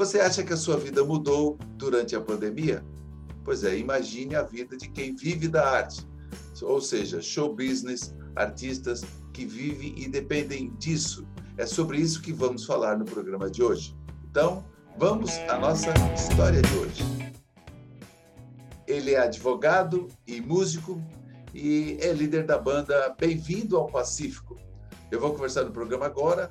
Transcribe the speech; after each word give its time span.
Você 0.00 0.18
acha 0.18 0.42
que 0.42 0.54
a 0.54 0.56
sua 0.56 0.78
vida 0.78 1.04
mudou 1.04 1.58
durante 1.76 2.16
a 2.16 2.20
pandemia? 2.22 2.82
Pois 3.44 3.64
é, 3.64 3.76
imagine 3.76 4.34
a 4.34 4.42
vida 4.42 4.74
de 4.74 4.88
quem 4.88 5.14
vive 5.14 5.46
da 5.46 5.62
arte, 5.68 6.08
ou 6.62 6.80
seja, 6.80 7.20
show 7.20 7.54
business, 7.54 8.14
artistas 8.34 9.04
que 9.30 9.44
vivem 9.44 9.94
e 9.98 10.08
dependem 10.08 10.74
disso. 10.78 11.28
É 11.58 11.66
sobre 11.66 11.98
isso 11.98 12.22
que 12.22 12.32
vamos 12.32 12.64
falar 12.64 12.96
no 12.96 13.04
programa 13.04 13.50
de 13.50 13.62
hoje. 13.62 13.94
Então, 14.24 14.64
vamos 14.96 15.32
à 15.50 15.58
nossa 15.58 15.92
história 16.14 16.62
de 16.62 16.74
hoje. 16.78 17.04
Ele 18.86 19.12
é 19.12 19.18
advogado 19.18 20.08
e 20.26 20.40
músico 20.40 20.98
e 21.52 21.98
é 22.00 22.10
líder 22.14 22.46
da 22.46 22.56
banda 22.56 23.14
Bem-vindo 23.20 23.76
ao 23.76 23.86
Pacífico. 23.86 24.56
Eu 25.10 25.20
vou 25.20 25.34
conversar 25.34 25.64
no 25.64 25.72
programa 25.72 26.06
agora. 26.06 26.50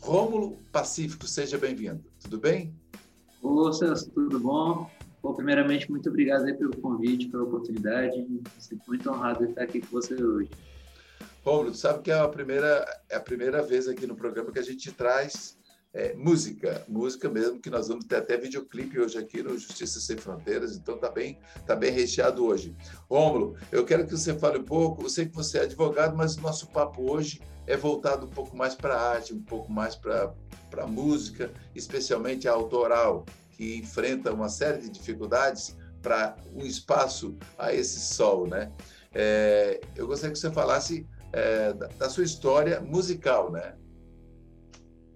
Rômulo 0.00 0.58
Pacífico, 0.72 1.28
seja 1.28 1.56
bem-vindo. 1.56 2.09
Tudo 2.30 2.42
bem? 2.42 2.72
Ô, 3.42 3.72
Celso, 3.72 4.08
tudo 4.12 4.38
bom? 4.38 4.88
Bom, 5.20 5.34
primeiramente, 5.34 5.90
muito 5.90 6.08
obrigado 6.08 6.44
pelo 6.56 6.76
convite, 6.76 7.26
pela 7.26 7.42
oportunidade. 7.42 8.24
Sinto 8.56 8.84
muito 8.86 9.10
honrado 9.10 9.44
de 9.44 9.50
estar 9.50 9.64
aqui 9.64 9.80
com 9.80 9.88
você 9.88 10.14
hoje. 10.14 10.48
Rômulo, 11.44 11.74
sabe 11.74 12.02
que 12.02 12.10
é 12.12 12.16
a 12.20 12.28
primeira, 12.28 12.86
é 13.08 13.16
a 13.16 13.20
primeira 13.20 13.60
vez 13.62 13.88
aqui 13.88 14.06
no 14.06 14.14
programa 14.14 14.52
que 14.52 14.60
a 14.60 14.62
gente 14.62 14.92
traz 14.92 15.58
é, 15.92 16.14
música, 16.14 16.84
música 16.88 17.28
mesmo, 17.28 17.60
que 17.60 17.68
nós 17.68 17.88
vamos 17.88 18.04
ter 18.04 18.16
até 18.16 18.36
videoclipe 18.36 18.98
hoje 18.98 19.18
aqui 19.18 19.42
no 19.42 19.58
Justiça 19.58 20.00
Sem 20.00 20.16
Fronteiras, 20.16 20.76
então 20.76 20.96
tá 20.96 21.10
bem, 21.10 21.38
tá 21.66 21.74
bem 21.74 21.90
recheado 21.90 22.44
hoje. 22.44 22.76
Rômulo, 23.08 23.56
eu 23.72 23.84
quero 23.84 24.06
que 24.06 24.12
você 24.12 24.38
fale 24.38 24.58
um 24.58 24.64
pouco, 24.64 25.02
eu 25.02 25.10
sei 25.10 25.26
que 25.26 25.34
você 25.34 25.58
é 25.58 25.62
advogado, 25.62 26.16
mas 26.16 26.36
o 26.36 26.40
nosso 26.40 26.68
papo 26.68 27.10
hoje 27.10 27.40
é 27.66 27.76
voltado 27.76 28.26
um 28.26 28.30
pouco 28.30 28.56
mais 28.56 28.74
para 28.74 28.94
a 28.94 29.10
arte, 29.10 29.34
um 29.34 29.42
pouco 29.42 29.70
mais 29.72 29.96
para 29.96 30.32
a 30.76 30.86
música, 30.86 31.52
especialmente 31.74 32.46
a 32.46 32.52
autoral, 32.52 33.26
que 33.50 33.76
enfrenta 33.76 34.32
uma 34.32 34.48
série 34.48 34.82
de 34.82 34.90
dificuldades 34.90 35.76
para 36.00 36.36
um 36.54 36.64
espaço 36.64 37.36
a 37.58 37.74
esse 37.74 38.00
sol, 38.00 38.46
né? 38.46 38.72
É, 39.12 39.80
eu 39.96 40.06
gostaria 40.06 40.32
que 40.32 40.38
você 40.38 40.50
falasse 40.50 41.06
é, 41.32 41.72
da, 41.72 41.88
da 41.88 42.08
sua 42.08 42.24
história 42.24 42.80
musical, 42.80 43.50
né? 43.50 43.74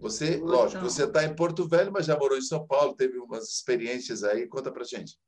Você, 0.04 0.36
então. 0.36 0.48
lógico, 0.48 0.82
você 0.82 1.04
está 1.04 1.24
em 1.24 1.34
Porto 1.34 1.66
Velho, 1.66 1.90
mas 1.90 2.04
já 2.04 2.14
morou 2.18 2.36
em 2.36 2.42
São 2.42 2.66
Paulo, 2.66 2.94
teve 2.94 3.18
umas 3.18 3.48
experiências 3.48 4.22
aí. 4.22 4.46
Conta 4.46 4.70
para 4.70 4.84
gente. 4.84 5.18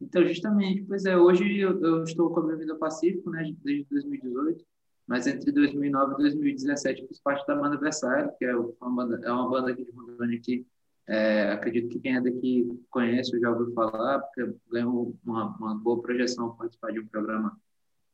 Então, 0.00 0.26
justamente, 0.26 0.82
pois 0.82 1.04
é, 1.04 1.16
hoje 1.16 1.60
eu, 1.60 1.80
eu 1.80 2.02
estou 2.02 2.30
com 2.30 2.40
a 2.40 2.42
minha 2.46 2.56
vida 2.56 2.74
Pacífico, 2.74 3.30
né, 3.30 3.54
desde 3.62 3.86
2018, 3.90 4.64
mas 5.06 5.28
entre 5.28 5.52
2009 5.52 6.14
e 6.14 6.16
2017 6.16 7.06
fiz 7.06 7.20
parte 7.20 7.46
da 7.46 7.54
banda 7.54 7.78
Versário, 7.78 8.32
que 8.36 8.44
é 8.44 8.56
uma 8.56 8.90
banda, 8.90 9.20
é 9.24 9.30
uma 9.30 9.48
banda 9.48 9.70
aqui 9.70 9.84
de 9.84 9.92
Rondônia 9.92 10.40
que 10.40 10.66
é, 11.06 11.52
acredito 11.52 11.90
que 11.90 12.00
quem 12.00 12.16
é 12.16 12.20
daqui 12.20 12.66
conhece 12.90 13.36
ou 13.36 13.40
já 13.40 13.50
ouviu 13.52 13.72
falar, 13.72 14.18
porque 14.18 14.52
ganhou 14.68 15.16
uma, 15.24 15.56
uma 15.58 15.74
boa 15.76 16.02
projeção 16.02 16.56
participar 16.56 16.90
de 16.90 16.98
um 16.98 17.06
programa 17.06 17.56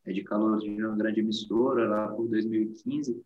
é, 0.05 0.13
de 0.13 0.23
calor 0.23 0.59
de 0.59 0.69
uma 0.85 0.97
grande 0.97 1.21
emissora 1.21 1.89
lá 1.89 2.09
por 2.09 2.29
2015. 2.29 3.25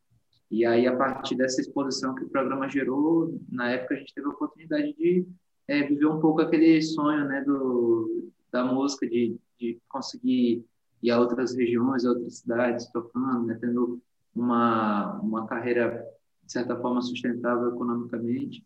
E 0.50 0.64
aí, 0.64 0.87
a 0.87 0.97
partir 0.97 1.34
dessa 1.37 1.61
exposição 1.61 2.14
que 2.14 2.25
o 2.25 2.28
programa 2.28 2.69
gerou, 2.69 3.41
na 3.50 3.70
época 3.70 3.95
a 3.95 3.98
gente 3.98 4.14
teve 4.14 4.27
a 4.27 4.31
oportunidade 4.31 4.95
de 4.95 5.27
é, 5.67 5.83
viver 5.83 6.06
um 6.06 6.20
pouco 6.20 6.41
aquele 6.41 6.81
sonho 6.83 7.25
né, 7.25 7.42
do, 7.42 8.31
da 8.53 8.65
música, 8.65 9.06
de, 9.09 9.37
de 9.59 9.81
conseguir 9.89 10.65
ir 11.03 11.11
a 11.11 11.19
outras 11.19 11.55
regiões, 11.55 12.05
a 12.05 12.11
outras 12.11 12.39
cidades, 12.39 12.87
tocando, 12.92 13.47
né, 13.47 13.59
tendo 13.61 14.00
uma, 14.34 15.19
uma 15.20 15.47
carreira, 15.47 16.06
de 16.45 16.53
certa 16.53 16.77
forma, 16.77 17.00
sustentável 17.00 17.75
economicamente. 17.75 18.65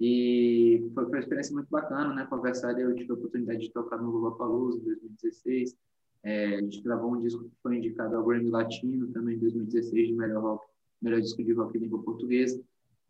E 0.00 0.90
foi, 0.94 1.04
uma 1.06 1.18
experiência 1.18 1.52
muito 1.52 1.68
bacana, 1.68 2.14
né? 2.14 2.24
Conversar, 2.26 2.78
eu 2.78 2.94
tive 2.94 3.10
a 3.10 3.14
oportunidade 3.14 3.60
de 3.60 3.72
tocar 3.72 3.96
no 3.96 4.10
Lollapalooza 4.10 4.78
em 4.78 4.84
2016. 4.84 5.76
É, 6.22 6.54
a 6.56 6.60
gente 6.60 6.80
gravou 6.82 7.14
um 7.14 7.20
disco 7.20 7.44
que 7.44 7.56
foi 7.62 7.76
indicado 7.76 8.16
ao 8.16 8.24
Grammy 8.24 8.48
Latino 8.48 9.08
também 9.08 9.34
em 9.34 9.38
2016 9.40 10.08
de 10.08 10.14
melhor 10.14 10.42
rock 10.42 10.66
melhor 11.00 11.20
disco 11.20 11.42
de 11.42 11.52
rock 11.52 11.76
em 11.76 11.82
língua 11.82 12.02
portuguesa. 12.02 12.60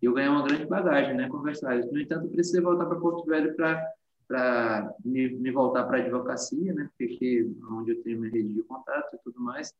E 0.00 0.06
eu 0.06 0.12
ganhei 0.12 0.30
uma 0.30 0.46
grande 0.46 0.66
bagagem, 0.66 1.16
né, 1.16 1.28
com 1.28 1.42
Versalhes. 1.42 1.90
No 1.90 2.00
entanto, 2.00 2.28
precisei 2.28 2.60
voltar 2.60 2.86
para 2.86 3.00
Porto 3.00 3.26
Velho 3.26 3.54
para 3.56 4.94
me, 5.04 5.28
me, 5.30 5.50
voltar 5.50 5.84
para 5.84 5.98
a 5.98 6.00
advocacia, 6.00 6.72
né, 6.72 6.88
porque 6.96 7.50
onde 7.70 7.92
eu 7.92 8.02
tenho 8.02 8.20
minha 8.20 8.32
rede 8.32 8.54
de 8.54 8.62
contato 8.62 9.14
e 9.14 9.18
tudo 9.24 9.40
mais. 9.40 9.72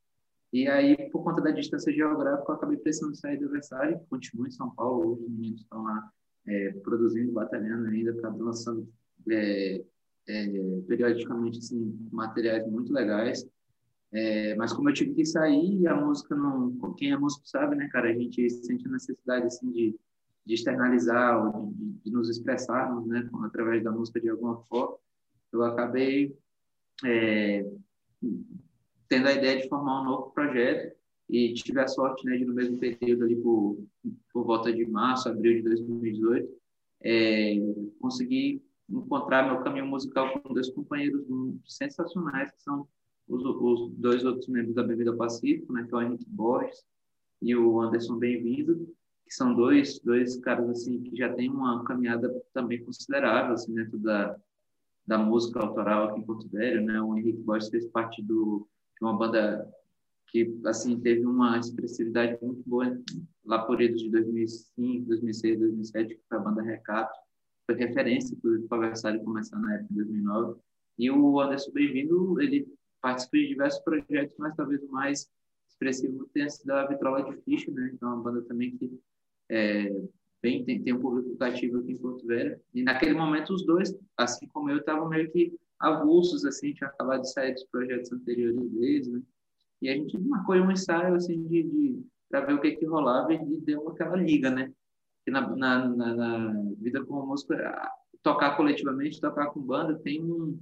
E 0.53 0.67
aí, 0.67 0.97
por 1.11 1.23
conta 1.23 1.43
da 1.43 1.51
distância 1.51 1.93
geográfica, 1.93 2.51
eu 2.51 2.57
acabei 2.57 2.79
precisando 2.79 3.15
sair 3.15 3.37
do 3.37 3.51
Versalhes, 3.51 4.01
continuo 4.09 4.47
em 4.47 4.51
São 4.51 4.71
Paulo, 4.71 5.13
hoje 5.13 5.25
os 5.25 5.31
meninos 5.31 5.61
estão 5.61 5.83
lá 5.83 6.11
é, 6.47 6.71
produzindo, 6.83 7.33
batalhando 7.33 7.87
ainda, 7.87 8.13
acabam 8.13 8.47
lançando 8.47 8.89
é, 9.31 9.85
é, 10.27 10.81
periodicamente 10.87 11.59
assim, 11.59 12.09
materiais 12.11 12.67
muito 12.67 12.93
legais. 12.93 13.47
É, 14.13 14.55
mas 14.55 14.73
como 14.73 14.89
eu 14.89 14.95
tive 14.95 15.15
que 15.15 15.25
sair, 15.25 15.87
a 15.87 15.95
música 15.95 16.35
não. 16.35 16.95
Quem 16.97 17.13
é 17.13 17.17
músico 17.17 17.47
sabe, 17.47 17.77
né, 17.77 17.89
cara? 17.89 18.09
A 18.09 18.13
gente 18.13 18.49
sente 18.49 18.87
a 18.87 18.91
necessidade 18.91 19.47
assim 19.47 19.71
de, 19.71 19.99
de 20.47 20.55
externalizar, 20.55 21.53
de, 21.73 21.93
de, 22.05 22.11
nos 22.11 22.31
expressarmos, 22.31 23.07
né, 23.07 23.29
através 23.45 23.85
da 23.85 23.91
música 23.91 24.21
de 24.21 24.31
alguma 24.31 24.57
forma. 24.63 24.97
Eu 25.53 25.63
acabei 25.63 26.35
é, 27.05 27.71
tendo 29.09 29.29
a 29.29 29.33
ideia 29.33 29.61
de 29.61 29.69
formar 29.69 30.03
um 30.03 30.05
novo 30.05 30.31
projeto 30.31 30.97
e 31.29 31.53
tive 31.53 31.81
a 31.81 31.87
sorte, 31.87 32.25
né, 32.25 32.39
de 32.39 32.47
no 32.47 32.55
mesmo 32.55 32.79
período 32.79 33.25
ali 33.25 33.37
por, 33.37 33.79
por 34.33 34.45
volta 34.45 34.73
de 34.73 34.87
março, 34.87 35.29
abril 35.29 35.55
de 35.55 35.63
2018, 35.63 36.49
é, 37.03 37.55
conseguir 38.01 38.63
encontrar 38.89 39.47
meu 39.47 39.63
caminho 39.63 39.87
musical 39.87 40.41
com 40.41 40.55
dois 40.55 40.71
companheiros 40.71 41.27
sensacionais 41.67 42.51
que 42.53 42.63
são 42.63 42.89
os, 43.29 43.45
os 43.45 43.91
dois 43.95 44.25
outros 44.25 44.49
membros 44.49 44.75
da 44.75 44.83
Bebida 44.83 45.15
Pacífico, 45.15 45.73
né, 45.73 45.85
que 45.87 45.95
é 45.95 45.99
o 45.99 46.03
Henrique 46.03 46.29
Borges 46.29 46.85
e 47.43 47.55
o 47.55 47.81
Anderson 47.81 48.17
Bem-vindo, 48.17 48.89
que 49.25 49.35
são 49.35 49.55
dois, 49.55 50.01
dois 50.01 50.37
caras 50.39 50.69
assim 50.71 51.03
que 51.03 51.15
já 51.15 51.33
têm 51.35 51.51
uma 51.51 51.85
caminhada 51.85 52.35
também 52.53 52.83
considerável 52.83 53.53
assim, 53.53 53.75
dentro 53.75 53.99
da, 53.99 54.35
da 55.07 55.19
música 55.19 55.61
autoral 55.61 56.09
aqui 56.09 56.21
em 56.21 56.25
Porto 56.25 56.49
Velho. 56.49 56.83
Né? 56.85 57.01
O 57.01 57.17
Henrique 57.17 57.43
Borges 57.43 57.69
fez 57.69 57.87
parte 57.87 58.23
do, 58.23 58.67
de 58.99 59.05
uma 59.05 59.17
banda 59.17 59.71
que 60.29 60.59
assim 60.67 60.99
teve 61.01 61.25
uma 61.25 61.59
expressividade 61.59 62.39
muito 62.43 62.63
boa 62.67 62.99
lá 63.45 63.65
por 63.65 63.81
eles 63.81 64.01
de 64.01 64.11
2005, 64.11 65.07
2006, 65.07 65.59
2007, 65.59 66.15
que 66.15 66.23
foi 66.29 66.39
a 66.39 66.41
banda 66.41 66.63
Recato. 66.63 67.19
Foi 67.67 67.77
referência, 67.77 68.37
para 68.69 68.79
o 68.79 68.81
Versalhes 68.81 69.23
começar 69.23 69.59
na 69.59 69.75
época 69.75 69.89
de 69.91 69.95
2009. 69.97 70.61
E 70.99 71.11
o 71.11 71.41
Anderson 71.41 71.71
Bem-vindo, 71.73 72.41
ele 72.41 72.67
participei 73.01 73.43
de 73.43 73.49
diversos 73.49 73.81
projetos, 73.81 74.37
mas 74.39 74.55
talvez 74.57 74.83
o 74.83 74.89
mais 74.89 75.29
expressivo 75.69 76.29
tenha 76.33 76.49
sido 76.49 76.71
a 76.71 76.87
Vitrola 76.87 77.23
de 77.23 77.41
Ficha, 77.43 77.71
né? 77.71 77.91
Então, 77.93 78.11
é 78.11 78.15
uma 78.15 78.23
banda 78.23 78.43
também 78.43 78.77
que 78.77 79.01
é, 79.49 79.91
bem, 80.43 80.65
tem, 80.65 80.83
tem 80.83 80.93
um 80.93 81.01
público 81.01 81.37
cativo 81.37 81.79
aqui 81.79 81.93
em 81.93 81.99
Porto 81.99 82.27
Velho. 82.27 82.61
E 82.75 82.83
naquele 82.83 83.15
momento, 83.15 83.53
os 83.53 83.65
dois, 83.65 83.97
assim 84.17 84.47
como 84.49 84.71
eu, 84.71 84.79
estavam 84.79 85.09
meio 85.09 85.31
que 85.31 85.55
avulsos, 85.79 86.45
assim, 86.45 86.73
tinha 86.73 86.89
acabado 86.89 87.23
de 87.23 87.33
sair 87.33 87.55
dos 87.55 87.65
projetos 87.65 88.13
anteriores 88.13 88.71
deles, 88.71 89.09
né? 89.09 89.23
E 89.81 89.89
a 89.89 89.95
gente 89.95 90.19
marcou 90.19 90.57
um 90.57 90.73
ensaio, 90.73 91.15
assim, 91.15 91.47
de, 91.47 91.63
de 91.63 92.07
para 92.29 92.41
ver 92.45 92.55
o 92.55 92.61
que 92.61 92.73
que 92.73 92.85
rolava 92.85 93.33
e 93.33 93.61
deu 93.61 93.89
aquela 93.89 94.17
liga, 94.17 94.51
né? 94.51 94.73
Que 95.25 95.31
na, 95.31 95.49
na, 95.57 95.89
na, 95.89 96.15
na 96.15 96.63
vida 96.79 97.05
como 97.05 97.27
músico, 97.27 97.55
tocar 98.23 98.57
coletivamente, 98.57 99.21
tocar 99.21 99.47
com 99.47 99.61
banda, 99.61 99.99
tem 99.99 100.23
um 100.23 100.59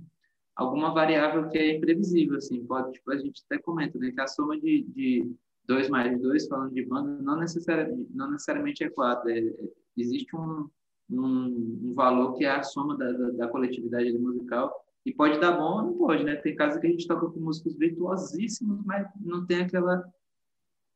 alguma 0.56 0.93
variável 0.93 1.49
que 1.49 1.59
é 1.59 1.77
imprevisível, 1.77 2.39
assim, 2.39 2.65
pode, 2.65 2.93
tipo, 2.93 3.12
a 3.12 3.19
gente 3.19 3.43
até 3.44 3.62
comenta, 3.62 3.99
né, 3.99 4.11
que 4.11 4.21
a 4.21 4.27
soma 4.27 4.59
de, 4.59 4.84
de 4.95 5.30
2 5.66 5.91
mais 5.91 6.19
2, 6.21 6.48
falando 6.48 6.72
de 6.72 6.84
banda, 6.84 7.22
não 7.22 7.36
necessariamente, 7.36 8.10
não 8.15 8.30
necessariamente 8.30 8.83
é 8.83 8.89
4, 8.89 9.28
é, 9.28 9.39
é, 9.39 9.54
existe 9.97 10.34
um, 10.34 10.69
um, 11.10 11.80
um, 11.84 11.95
valor 11.95 12.34
que 12.34 12.47
é 12.47 12.51
a 12.51 12.63
soma 12.63 12.97
da, 12.97 13.13
da, 13.13 13.30
da, 13.33 13.48
coletividade 13.48 14.10
musical, 14.19 14.72
e 15.04 15.13
pode 15.13 15.39
dar 15.39 15.53
bom 15.53 15.77
ou 15.77 15.83
não 15.83 15.98
pode, 15.98 16.25
né, 16.25 16.36
tem 16.36 16.57
casos 16.57 16.80
que 16.80 16.86
a 16.86 16.91
gente 16.91 17.07
toca 17.07 17.28
com 17.28 17.39
músicos 17.39 17.77
virtuosíssimos, 17.77 18.83
mas 18.84 19.07
não 19.21 19.47
tem 19.47 19.60
aquela 19.60 20.03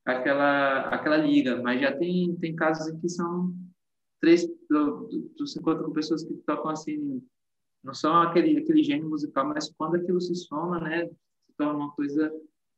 aquela 0.05 0.89
aquela 0.89 1.17
liga, 1.19 1.63
mas 1.63 1.81
já 1.81 1.97
tem 1.97 2.35
tem 2.37 2.57
casos 2.57 2.89
em 2.89 2.99
que 2.99 3.09
são 3.09 3.55
três, 4.21 4.45
tu, 4.69 5.31
tu 5.37 5.47
se 5.47 5.61
encontra 5.61 5.85
com 5.85 5.93
pessoas 5.93 6.25
que 6.25 6.35
tocam 6.47 6.71
assim 6.71 7.23
não 7.83 7.95
são 7.95 8.15
aquele 8.23 8.59
aquele 8.59 8.83
gênio 8.83 9.09
musical, 9.09 9.47
mas 9.49 9.73
quando 9.73 9.97
aquilo 9.97 10.21
se 10.21 10.35
soma, 10.35 10.81
né, 10.81 11.07
se 11.07 11.57
torna 11.57 11.79
uma 11.79 11.93
coisa 11.93 12.31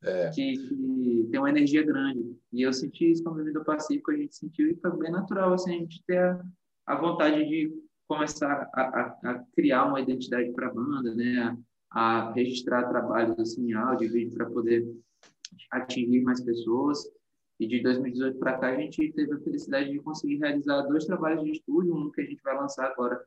é. 0.02 0.30
que, 0.30 0.52
que, 0.56 1.28
tem 1.30 1.40
uma 1.40 1.50
energia 1.50 1.84
grande. 1.84 2.36
E 2.52 2.62
eu 2.62 2.72
senti 2.72 3.10
isso 3.10 3.22
com 3.22 3.30
a 3.30 3.34
Bebida 3.34 3.64
Pacífico, 3.64 4.10
a 4.10 4.16
gente 4.16 4.34
sentiu 4.34 4.70
e 4.70 4.76
foi 4.76 4.96
bem 4.98 5.10
natural 5.10 5.52
assim 5.52 5.76
a 5.76 5.78
gente 5.78 6.02
ter 6.06 6.18
a, 6.18 6.42
a 6.86 6.96
vontade 6.96 7.44
de 7.44 7.72
começar 8.06 8.68
a, 8.74 8.80
a, 8.80 9.30
a 9.30 9.44
criar 9.54 9.86
uma 9.86 10.00
identidade 10.00 10.52
para 10.52 10.68
a 10.68 10.74
banda, 10.74 11.14
né, 11.14 11.56
a, 11.90 12.32
registrar 12.32 12.88
trabalhos 12.88 13.38
assim 13.38 13.72
áudio 13.72 14.12
vídeo 14.12 14.34
para 14.34 14.50
poder 14.50 14.86
atingir 15.70 16.20
mais 16.22 16.40
pessoas. 16.42 16.98
E 17.60 17.66
de 17.66 17.80
2018 17.80 18.38
para 18.38 18.58
cá 18.58 18.68
a 18.68 18.76
gente 18.76 19.12
teve 19.12 19.32
a 19.34 19.38
felicidade 19.40 19.90
de 19.90 20.00
conseguir 20.00 20.38
realizar 20.38 20.82
dois 20.82 21.04
trabalhos 21.04 21.44
de 21.44 21.52
estúdio, 21.52 21.94
um 21.94 22.10
que 22.10 22.20
a 22.20 22.24
gente 22.24 22.42
vai 22.42 22.56
lançar 22.56 22.86
agora 22.86 23.24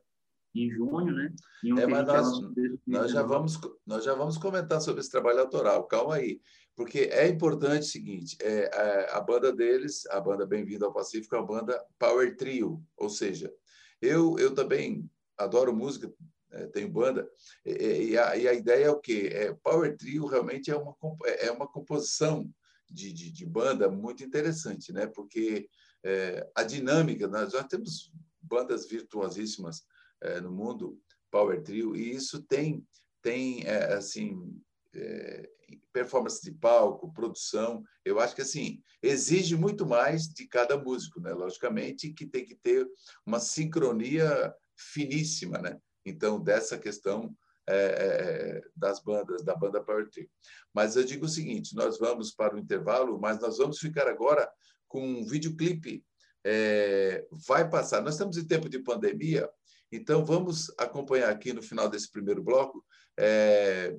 em 0.64 0.70
junho, 0.70 1.12
né? 1.12 1.32
Um 1.64 1.78
é, 1.78 1.86
mas 1.86 2.06
nós, 2.06 2.40
nós, 2.86 3.10
já 3.10 3.22
vamos, 3.22 3.58
nós 3.86 4.04
já 4.04 4.14
vamos 4.14 4.38
comentar 4.38 4.80
sobre 4.80 5.00
esse 5.00 5.10
trabalho 5.10 5.40
autoral, 5.40 5.84
calma 5.86 6.16
aí. 6.16 6.40
Porque 6.74 7.08
é 7.10 7.26
importante 7.26 7.82
o 7.82 7.90
seguinte, 7.90 8.36
é, 8.40 8.70
a, 8.74 9.18
a 9.18 9.20
banda 9.20 9.52
deles, 9.52 10.06
a 10.10 10.20
banda 10.20 10.46
Bem-vindo 10.46 10.84
ao 10.84 10.92
Pacífico, 10.92 11.34
é 11.34 11.38
uma 11.38 11.46
banda 11.46 11.82
Power 11.98 12.36
Trio, 12.36 12.82
ou 12.96 13.08
seja, 13.08 13.52
eu, 14.00 14.36
eu 14.38 14.54
também 14.54 15.08
adoro 15.38 15.74
música, 15.74 16.12
é, 16.52 16.66
tenho 16.66 16.90
banda, 16.90 17.28
e, 17.64 18.10
e, 18.10 18.18
a, 18.18 18.36
e, 18.36 18.46
a, 18.46 18.52
ideia 18.52 18.86
é 18.86 18.90
o 18.90 19.00
quê? 19.00 19.30
É, 19.32 19.54
Power 19.54 19.96
Trio 19.96 20.26
realmente 20.26 20.70
é 20.70 20.76
uma, 20.76 20.94
é 21.40 21.50
uma 21.50 21.66
composição 21.66 22.48
de, 22.90 23.12
de, 23.12 23.30
de 23.30 23.46
banda 23.46 23.90
muito 23.90 24.22
interessante, 24.22 24.92
né? 24.92 25.06
porque 25.06 25.68
é, 26.04 26.48
a 26.54 26.62
dinâmica, 26.62 27.26
nós 27.26 27.52
já 27.52 27.64
temos 27.64 28.12
bandas 28.40 28.86
virtuosíssimas 28.86 29.82
é, 30.22 30.40
no 30.40 30.50
mundo, 30.50 30.98
Power 31.30 31.62
Trio, 31.62 31.96
e 31.96 32.10
isso 32.14 32.42
tem, 32.42 32.86
tem 33.22 33.64
é, 33.64 33.94
assim, 33.94 34.60
é, 34.94 35.48
performance 35.92 36.42
de 36.42 36.52
palco, 36.52 37.12
produção, 37.12 37.82
eu 38.04 38.20
acho 38.20 38.34
que 38.34 38.42
assim 38.42 38.82
exige 39.02 39.56
muito 39.56 39.86
mais 39.86 40.28
de 40.28 40.46
cada 40.46 40.76
músico, 40.76 41.20
né? 41.20 41.32
Logicamente 41.32 42.12
que 42.12 42.26
tem 42.26 42.44
que 42.44 42.54
ter 42.54 42.86
uma 43.24 43.40
sincronia 43.40 44.54
finíssima, 44.76 45.58
né? 45.58 45.78
Então 46.04 46.40
dessa 46.40 46.78
questão 46.78 47.34
é, 47.68 48.62
das 48.76 49.02
bandas, 49.02 49.42
da 49.42 49.56
banda 49.56 49.82
Power 49.82 50.08
Trio. 50.08 50.28
Mas 50.72 50.96
eu 50.96 51.04
digo 51.04 51.26
o 51.26 51.28
seguinte: 51.28 51.74
nós 51.74 51.98
vamos 51.98 52.32
para 52.32 52.54
o 52.54 52.58
intervalo, 52.58 53.18
mas 53.18 53.40
nós 53.40 53.58
vamos 53.58 53.78
ficar 53.78 54.06
agora 54.06 54.48
com 54.86 55.02
um 55.02 55.26
videoclipe. 55.26 56.04
É, 56.44 57.26
vai 57.46 57.68
passar. 57.68 58.00
Nós 58.02 58.14
estamos 58.14 58.36
em 58.36 58.46
tempo 58.46 58.68
de 58.68 58.78
pandemia, 58.78 59.50
então 59.90 60.24
vamos 60.24 60.72
acompanhar 60.78 61.30
aqui 61.30 61.52
no 61.52 61.62
final 61.62 61.88
desse 61.88 62.10
primeiro 62.10 62.42
bloco 62.42 62.84
é, 63.18 63.94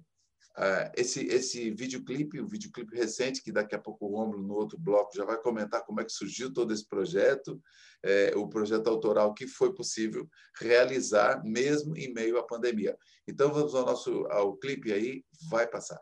esse, 0.95 1.25
esse 1.27 1.69
videoclipe, 1.69 2.41
um 2.41 2.47
videoclipe 2.47 2.95
recente, 2.95 3.43
que 3.43 3.51
daqui 3.51 3.75
a 3.75 3.79
pouco 3.79 4.05
o 4.05 4.17
Romulo, 4.17 4.41
no 4.41 4.55
outro 4.55 4.77
bloco, 4.77 5.15
já 5.15 5.23
vai 5.23 5.37
comentar 5.37 5.85
como 5.85 6.01
é 6.01 6.03
que 6.03 6.11
surgiu 6.11 6.51
todo 6.51 6.73
esse 6.73 6.87
projeto, 6.87 7.61
é, 8.03 8.33
o 8.35 8.47
projeto 8.47 8.87
autoral 8.87 9.33
que 9.33 9.45
foi 9.45 9.73
possível 9.73 10.27
realizar 10.59 11.43
mesmo 11.43 11.95
em 11.95 12.11
meio 12.11 12.39
à 12.39 12.43
pandemia. 12.43 12.97
Então, 13.27 13.53
vamos 13.53 13.75
ao 13.75 13.85
nosso 13.85 14.25
ao 14.31 14.57
clipe 14.57 14.91
aí, 14.91 15.23
vai 15.49 15.67
passar. 15.67 16.01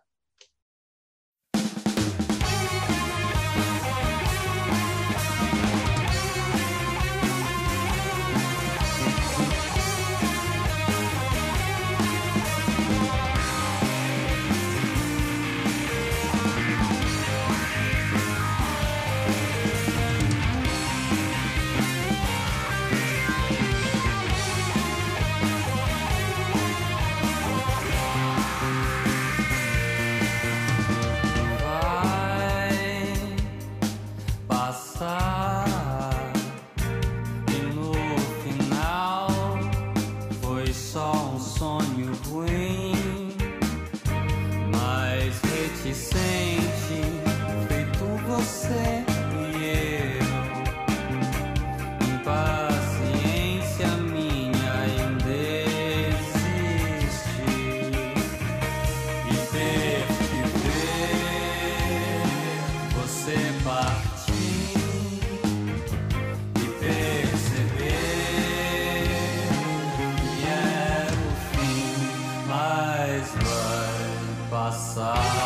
passar. 74.95 75.44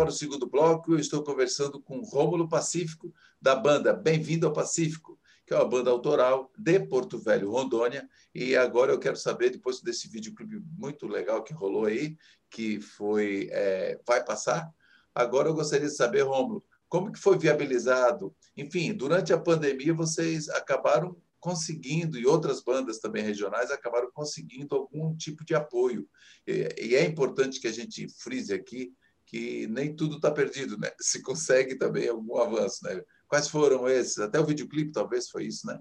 Para 0.00 0.08
o 0.08 0.12
segundo 0.12 0.46
bloco. 0.46 0.94
Eu 0.94 0.98
estou 0.98 1.22
conversando 1.22 1.78
com 1.78 2.00
Rômulo 2.00 2.48
Pacífico, 2.48 3.12
da 3.38 3.54
banda 3.54 3.92
Bem-vindo 3.92 4.46
ao 4.46 4.52
Pacífico, 4.52 5.20
que 5.44 5.52
é 5.52 5.56
uma 5.58 5.68
banda 5.68 5.90
autoral 5.90 6.50
de 6.56 6.80
Porto 6.80 7.18
Velho, 7.18 7.50
Rondônia. 7.50 8.08
E 8.34 8.56
agora 8.56 8.92
eu 8.92 8.98
quero 8.98 9.16
saber, 9.16 9.50
depois 9.50 9.82
desse 9.82 10.08
videoclipe 10.08 10.58
muito 10.78 11.06
legal 11.06 11.42
que 11.42 11.52
rolou 11.52 11.84
aí, 11.84 12.16
que 12.48 12.80
foi 12.80 13.50
é, 13.52 14.00
Vai 14.06 14.24
Passar, 14.24 14.72
agora 15.14 15.50
eu 15.50 15.54
gostaria 15.54 15.86
de 15.86 15.94
saber, 15.94 16.22
Rômulo, 16.22 16.64
como 16.88 17.12
que 17.12 17.18
foi 17.18 17.36
viabilizado? 17.36 18.34
Enfim, 18.56 18.94
durante 18.94 19.34
a 19.34 19.38
pandemia 19.38 19.92
vocês 19.92 20.48
acabaram 20.48 21.14
conseguindo, 21.38 22.18
e 22.18 22.26
outras 22.26 22.62
bandas 22.62 23.00
também 23.00 23.22
regionais 23.22 23.70
acabaram 23.70 24.10
conseguindo 24.12 24.74
algum 24.74 25.14
tipo 25.14 25.44
de 25.44 25.54
apoio. 25.54 26.08
E 26.46 26.94
é 26.94 27.04
importante 27.04 27.60
que 27.60 27.68
a 27.68 27.72
gente 27.72 28.08
frise 28.08 28.54
aqui 28.54 28.94
que 29.30 29.68
nem 29.68 29.94
tudo 29.94 30.16
está 30.16 30.28
perdido, 30.28 30.76
né? 30.76 30.90
Se 31.00 31.22
consegue 31.22 31.76
também 31.76 32.08
algum 32.08 32.36
avanço, 32.36 32.84
né? 32.84 33.00
Quais 33.28 33.46
foram 33.46 33.88
esses? 33.88 34.18
Até 34.18 34.40
o 34.40 34.44
videoclipe 34.44 34.90
talvez 34.90 35.30
foi 35.30 35.44
isso, 35.44 35.68
né? 35.68 35.78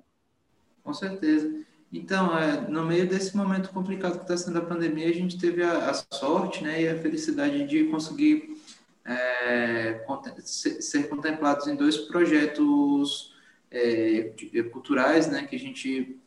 Com 0.83 0.93
certeza. 0.93 1.51
Então, 1.91 2.37
é, 2.37 2.69
no 2.69 2.85
meio 2.85 3.09
desse 3.09 3.35
momento 3.35 3.71
complicado 3.71 4.17
que 4.17 4.21
está 4.21 4.37
sendo 4.37 4.59
a 4.59 4.65
pandemia, 4.65 5.09
a 5.09 5.13
gente 5.13 5.39
teve 5.39 5.63
a, 5.63 5.89
a, 5.89 5.93
sorte 5.95 6.63
né, 6.63 6.83
e 6.83 6.87
a 6.87 7.01
felicidade 7.01 7.65
de 7.65 7.85
conseguir 7.85 8.55
é, 9.03 10.05
ser 10.45 11.09
contemplados 11.09 11.65
em 11.65 11.75
dois 11.75 11.97
projetos 11.97 13.33
é, 13.71 14.31
culturais 14.71 15.27
né, 15.27 15.47
que 15.47 15.55
a 15.55 15.59
gente 15.59 16.19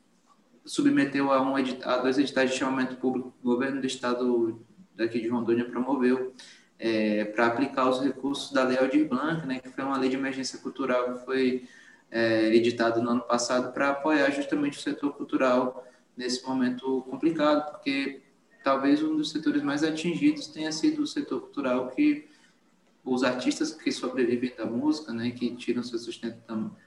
submeteu 0.64 1.30
a, 1.30 1.40
um, 1.40 1.54
a 1.54 1.96
dois 1.98 2.18
editais 2.18 2.50
de 2.50 2.56
chamamento 2.56 2.96
público 2.96 3.30
que 3.30 3.46
o 3.46 3.50
governo 3.52 3.80
do 3.80 3.86
estado 3.86 4.60
daqui 4.96 5.20
de 5.20 5.28
Rondônia 5.28 5.64
promoveu 5.64 6.34
é, 6.82 7.24
para 7.26 7.46
aplicar 7.46 7.88
os 7.88 8.00
recursos 8.00 8.50
da 8.50 8.64
Lei 8.64 8.76
Aldir 8.76 9.08
Blanc, 9.08 9.46
né, 9.46 9.60
que 9.60 9.68
foi 9.68 9.84
uma 9.84 9.96
lei 9.96 10.10
de 10.10 10.16
emergência 10.16 10.58
cultural 10.58 11.14
que 11.14 11.24
foi 11.24 11.68
é, 12.10 12.52
editada 12.56 13.00
no 13.00 13.08
ano 13.08 13.20
passado 13.20 13.72
para 13.72 13.90
apoiar 13.90 14.30
justamente 14.30 14.76
o 14.76 14.80
setor 14.80 15.12
cultural 15.12 15.86
nesse 16.16 16.44
momento 16.44 17.02
complicado, 17.02 17.70
porque 17.70 18.20
talvez 18.64 19.00
um 19.00 19.16
dos 19.16 19.30
setores 19.30 19.62
mais 19.62 19.84
atingidos 19.84 20.48
tenha 20.48 20.72
sido 20.72 21.02
o 21.02 21.06
setor 21.06 21.42
cultural 21.42 21.88
que 21.90 22.28
os 23.04 23.22
artistas 23.22 23.72
que 23.72 23.92
sobrevivem 23.92 24.52
da 24.56 24.66
música, 24.66 25.12
né, 25.12 25.30
que 25.30 25.54
tiram 25.54 25.84
seu 25.84 26.00
sustento 26.00 26.38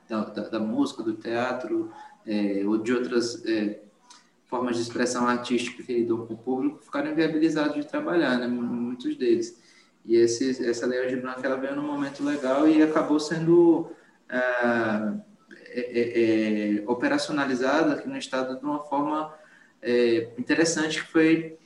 da, 0.10 0.26
da, 0.26 0.50
da 0.50 0.60
música, 0.60 1.04
do 1.04 1.14
teatro 1.14 1.90
é, 2.26 2.64
ou 2.66 2.78
de 2.78 2.92
outras 2.92 3.46
é, 3.46 3.80
formas 4.44 4.76
de 4.76 4.82
expressão 4.82 5.26
artística 5.26 5.82
que 5.82 5.94
lidam 5.94 6.28
com 6.28 6.34
o 6.34 6.38
público, 6.38 6.84
ficaram 6.84 7.12
inviabilizados 7.12 7.76
de 7.76 7.88
trabalhar, 7.88 8.38
né, 8.38 8.48
muitos 8.48 9.16
deles. 9.16 9.64
E 10.06 10.16
esse, 10.16 10.64
essa 10.68 10.86
Lei 10.86 11.08
de 11.08 11.16
Blanc 11.16 11.44
ela 11.44 11.58
veio 11.58 11.76
num 11.76 11.82
momento 11.82 12.24
legal 12.24 12.68
e 12.68 12.82
acabou 12.82 13.20
sendo 13.20 13.92
é, 14.30 15.14
é, 15.78 16.80
é, 16.80 16.84
operacionalizada 16.88 17.94
aqui 17.94 18.08
no 18.08 18.18
Estado 18.18 18.58
de 18.58 18.64
uma 18.64 18.80
forma 18.80 19.34
é, 19.82 20.30
interessante, 20.38 21.04
que 21.04 21.12
foi 21.12 21.58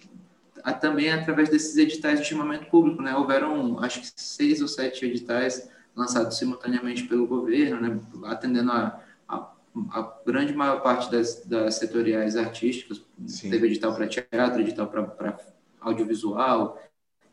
a, 0.64 0.74
também 0.74 1.12
através 1.12 1.50
desses 1.50 1.76
editais 1.78 2.20
de 2.20 2.26
chamamento 2.26 2.68
público. 2.68 3.02
Né? 3.02 3.16
Houveram, 3.16 3.80
acho 3.80 4.02
que, 4.02 4.10
seis 4.16 4.62
ou 4.62 4.68
sete 4.68 5.06
editais 5.06 5.70
lançados 5.96 6.38
simultaneamente 6.38 7.04
pelo 7.04 7.28
governo, 7.28 7.82
né? 7.82 8.00
atendendo 8.24 8.72
a, 8.72 9.02
a, 9.28 9.52
a 9.92 10.14
grande 10.26 10.54
maior 10.54 10.82
parte 10.82 11.12
das, 11.12 11.46
das 11.46 11.76
setoriais 11.76 12.38
artísticas. 12.38 13.02
Sim. 13.28 13.50
Teve 13.50 13.68
edital 13.68 13.94
para 13.94 14.08
teatro, 14.08 14.62
edital 14.62 14.88
para 14.88 15.38
audiovisual, 15.82 16.82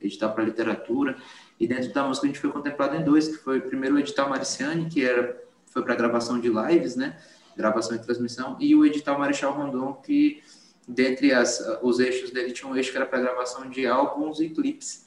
edital 0.00 0.32
para 0.32 0.44
literatura. 0.44 1.16
E 1.58 1.66
dentro 1.66 1.92
da 1.92 2.06
música 2.06 2.26
a 2.26 2.28
gente 2.28 2.40
foi 2.40 2.50
contemplado 2.50 2.96
em 2.96 3.04
dois, 3.04 3.28
que 3.28 3.36
foi 3.36 3.60
primeiro 3.60 3.96
o 3.96 3.98
edital 3.98 4.28
Mariciane, 4.28 4.88
que 4.88 5.04
era, 5.04 5.42
foi 5.66 5.82
para 5.82 5.94
gravação 5.94 6.40
de 6.40 6.48
lives, 6.48 6.96
né? 6.96 7.16
gravação 7.56 7.96
e 7.96 7.98
transmissão, 7.98 8.56
e 8.60 8.74
o 8.74 8.84
edital 8.84 9.18
Marechal 9.18 9.52
Rondon, 9.52 9.94
que 9.94 10.42
dentre 10.86 11.32
as, 11.32 11.60
os 11.82 11.98
eixos 11.98 12.30
dele 12.30 12.52
tinha 12.52 12.70
um 12.70 12.76
eixo 12.76 12.90
que 12.90 12.96
era 12.96 13.06
para 13.06 13.18
gravação 13.18 13.68
de 13.68 13.86
álbuns 13.86 14.40
e 14.40 14.50
clipes. 14.50 15.06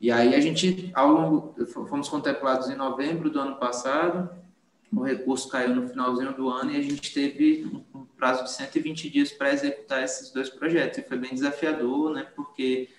E 0.00 0.10
aí 0.10 0.34
a 0.34 0.40
gente, 0.40 0.90
ao 0.94 1.12
longo, 1.12 1.66
fomos 1.88 2.08
contemplados 2.08 2.68
em 2.68 2.74
novembro 2.74 3.30
do 3.30 3.38
ano 3.38 3.56
passado, 3.56 4.30
o 4.92 5.02
recurso 5.02 5.48
caiu 5.48 5.74
no 5.74 5.88
finalzinho 5.88 6.34
do 6.34 6.48
ano 6.48 6.72
e 6.72 6.76
a 6.76 6.82
gente 6.82 7.14
teve 7.14 7.70
um 7.94 8.04
prazo 8.04 8.44
de 8.44 8.52
120 8.52 9.08
dias 9.08 9.32
para 9.32 9.52
executar 9.52 10.02
esses 10.02 10.30
dois 10.30 10.50
projetos. 10.50 10.98
E 10.98 11.02
foi 11.02 11.16
bem 11.16 11.32
desafiador, 11.32 12.12
né? 12.12 12.26
Porque 12.34 12.90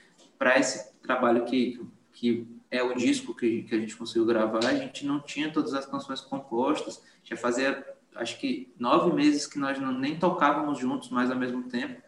para 0.44 0.60
esse 0.60 0.92
trabalho 1.02 1.46
que, 1.46 1.80
que 2.12 2.46
é 2.70 2.84
o 2.84 2.94
disco 2.96 3.34
que, 3.34 3.64
que 3.64 3.74
a 3.74 3.80
gente 3.80 3.96
conseguiu 3.96 4.26
gravar, 4.26 4.66
a 4.66 4.74
gente 4.74 5.06
não 5.06 5.22
tinha 5.22 5.50
todas 5.50 5.74
as 5.74 5.86
canções 5.86 6.20
compostas, 6.20 7.02
já 7.24 7.38
fazia 7.38 7.82
acho 8.14 8.38
que 8.38 8.74
nove 8.78 9.14
meses 9.14 9.48
que 9.48 9.58
nós 9.58 9.80
não, 9.80 9.98
nem 9.98 10.20
tocávamos 10.20 10.78
juntos 10.80 11.10
mais 11.10 11.32
ao 11.32 11.38
mesmo 11.38 11.64
tempo. 11.64 12.02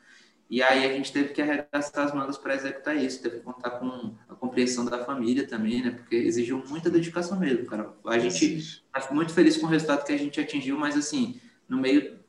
E 0.49 0.61
aí 0.61 0.85
a 0.85 0.91
gente 0.91 1.13
teve 1.13 1.29
que 1.29 1.41
arregaçar 1.41 2.05
as 2.07 2.13
mangas 2.13 2.37
para 2.37 2.53
executar 2.53 2.97
isso, 2.97 3.23
teve 3.23 3.37
que 3.37 3.43
contar 3.43 3.71
com 3.71 4.13
a 4.27 4.35
compreensão 4.35 4.83
da 4.83 5.05
família 5.05 5.47
também, 5.47 5.81
né? 5.81 5.91
Porque 5.91 6.17
exigiu 6.17 6.61
muita 6.67 6.89
dedicação 6.89 7.39
mesmo, 7.39 7.65
cara. 7.65 7.93
A 8.05 8.19
gente 8.19 8.57
está 8.57 9.13
muito 9.13 9.33
feliz 9.33 9.55
com 9.55 9.65
o 9.65 9.69
resultado 9.69 10.05
que 10.05 10.11
a 10.11 10.17
gente 10.17 10.41
atingiu, 10.41 10.77
mas 10.77 10.97
assim, 10.97 11.39
no 11.69 11.77
meio 11.77 12.19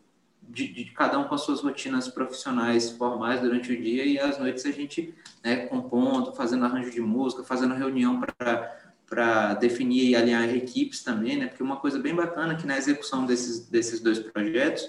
de, 0.48 0.68
de, 0.68 0.84
cada 0.92 1.18
um 1.18 1.24
com 1.24 1.34
as 1.34 1.42
suas 1.42 1.60
rotinas 1.60 2.08
profissionais 2.08 2.90
formais 2.90 3.40
durante 3.40 3.72
o 3.72 3.80
dia 3.80 4.04
e 4.04 4.18
às 4.18 4.38
noites 4.38 4.64
a 4.64 4.70
gente, 4.70 5.14
né, 5.44 5.66
compondo, 5.66 6.32
fazendo 6.34 6.64
arranjo 6.64 6.90
de 6.90 7.00
música, 7.00 7.42
fazendo 7.42 7.74
reunião 7.74 8.20
para 9.08 9.54
definir 9.54 10.10
e 10.10 10.16
alinhar 10.16 10.48
equipes 10.54 11.02
também, 11.02 11.36
né? 11.36 11.46
Porque 11.46 11.62
uma 11.62 11.76
coisa 11.76 11.98
bem 11.98 12.14
bacana 12.14 12.54
é 12.54 12.56
que 12.56 12.66
na 12.66 12.76
execução 12.76 13.26
desses, 13.26 13.68
desses 13.68 14.00
dois 14.00 14.18
projetos, 14.18 14.88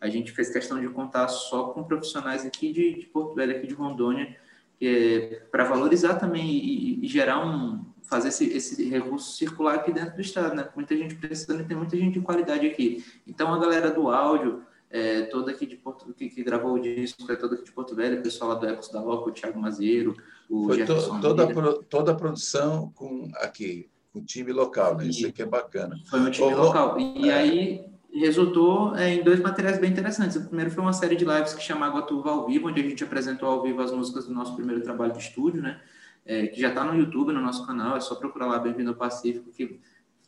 a 0.00 0.08
gente 0.08 0.32
fez 0.32 0.50
questão 0.50 0.80
de 0.80 0.88
contar 0.88 1.28
só 1.28 1.68
com 1.68 1.84
profissionais 1.84 2.46
aqui 2.46 2.72
de, 2.72 3.00
de 3.00 3.06
Porto 3.06 3.34
Velho, 3.34 3.56
aqui 3.56 3.66
de 3.66 3.74
Rondônia, 3.74 4.34
é, 4.80 5.42
para 5.50 5.64
valorizar 5.64 6.14
também 6.14 6.48
e, 6.48 7.04
e, 7.04 7.08
gerar 7.08 7.44
um 7.44 7.84
fazer 8.02 8.28
esse, 8.28 8.46
esse 8.46 8.88
recurso 8.88 9.36
circular 9.36 9.76
aqui 9.76 9.92
dentro 9.92 10.16
do 10.16 10.20
estado, 10.20 10.56
né? 10.56 10.68
Muita 10.74 10.96
gente 10.96 11.14
precisando 11.14 11.64
tem 11.66 11.76
muita 11.76 11.96
gente 11.96 12.14
de 12.14 12.20
qualidade 12.20 12.66
aqui. 12.66 13.04
Então 13.26 13.52
a 13.54 13.58
galera 13.58 13.90
do 13.90 14.08
áudio, 14.08 14.64
é, 14.90 15.22
toda 15.22 15.52
aqui 15.52 15.66
de 15.66 15.76
Porto, 15.76 16.12
que, 16.12 16.28
que, 16.28 16.42
gravou 16.42 16.74
o 16.74 16.80
disco, 16.80 17.30
é 17.30 17.36
toda 17.36 17.54
aqui 17.54 17.64
de 17.64 17.72
Porto 17.72 17.94
Velho, 17.94 18.18
o 18.18 18.22
pessoal 18.22 18.50
lá 18.50 18.56
do 18.56 18.66
Ecos 18.66 18.88
da 18.88 19.00
Loca, 19.00 19.30
o 19.30 19.32
Thiago 19.32 19.60
Mazeiro, 19.60 20.16
o 20.48 20.64
Foi 20.66 20.84
to, 20.84 21.20
toda, 21.20 21.44
a, 21.44 21.82
toda 21.84 22.12
a 22.12 22.14
produção 22.14 22.90
com 22.94 23.30
aqui, 23.36 23.88
com 24.12 24.18
o 24.18 24.24
time 24.24 24.52
local, 24.52 24.96
né? 24.96 25.06
Isso 25.06 25.28
aqui 25.28 25.42
é 25.42 25.46
bacana. 25.46 25.96
Foi 26.10 26.18
um 26.18 26.30
time 26.30 26.52
local. 26.52 26.98
E 26.98 27.28
é... 27.28 27.34
aí 27.34 27.84
resultou 28.12 28.96
é, 28.96 29.14
em 29.14 29.22
dois 29.22 29.38
materiais 29.38 29.78
bem 29.78 29.90
interessantes. 29.90 30.36
O 30.36 30.46
primeiro 30.46 30.72
foi 30.72 30.82
uma 30.82 30.92
série 30.92 31.14
de 31.14 31.24
lives 31.24 31.54
que 31.54 31.62
chama 31.62 31.86
Água 31.86 32.02
Turva 32.02 32.30
ao 32.30 32.46
Vivo, 32.46 32.68
onde 32.68 32.80
a 32.80 32.84
gente 32.84 33.04
apresentou 33.04 33.48
ao 33.48 33.62
vivo 33.62 33.80
as 33.80 33.92
músicas 33.92 34.26
do 34.26 34.34
nosso 34.34 34.56
primeiro 34.56 34.82
trabalho 34.82 35.12
de 35.12 35.20
estúdio, 35.20 35.62
né? 35.62 35.80
É, 36.26 36.48
que 36.48 36.60
já 36.60 36.68
está 36.68 36.84
no 36.84 36.98
YouTube, 36.98 37.32
no 37.32 37.40
nosso 37.40 37.64
canal, 37.64 37.96
é 37.96 38.00
só 38.00 38.16
procurar 38.16 38.46
lá 38.46 38.58
Bem-vindo 38.58 38.90
ao 38.90 38.96
Pacífico, 38.96 39.50
que 39.52 39.80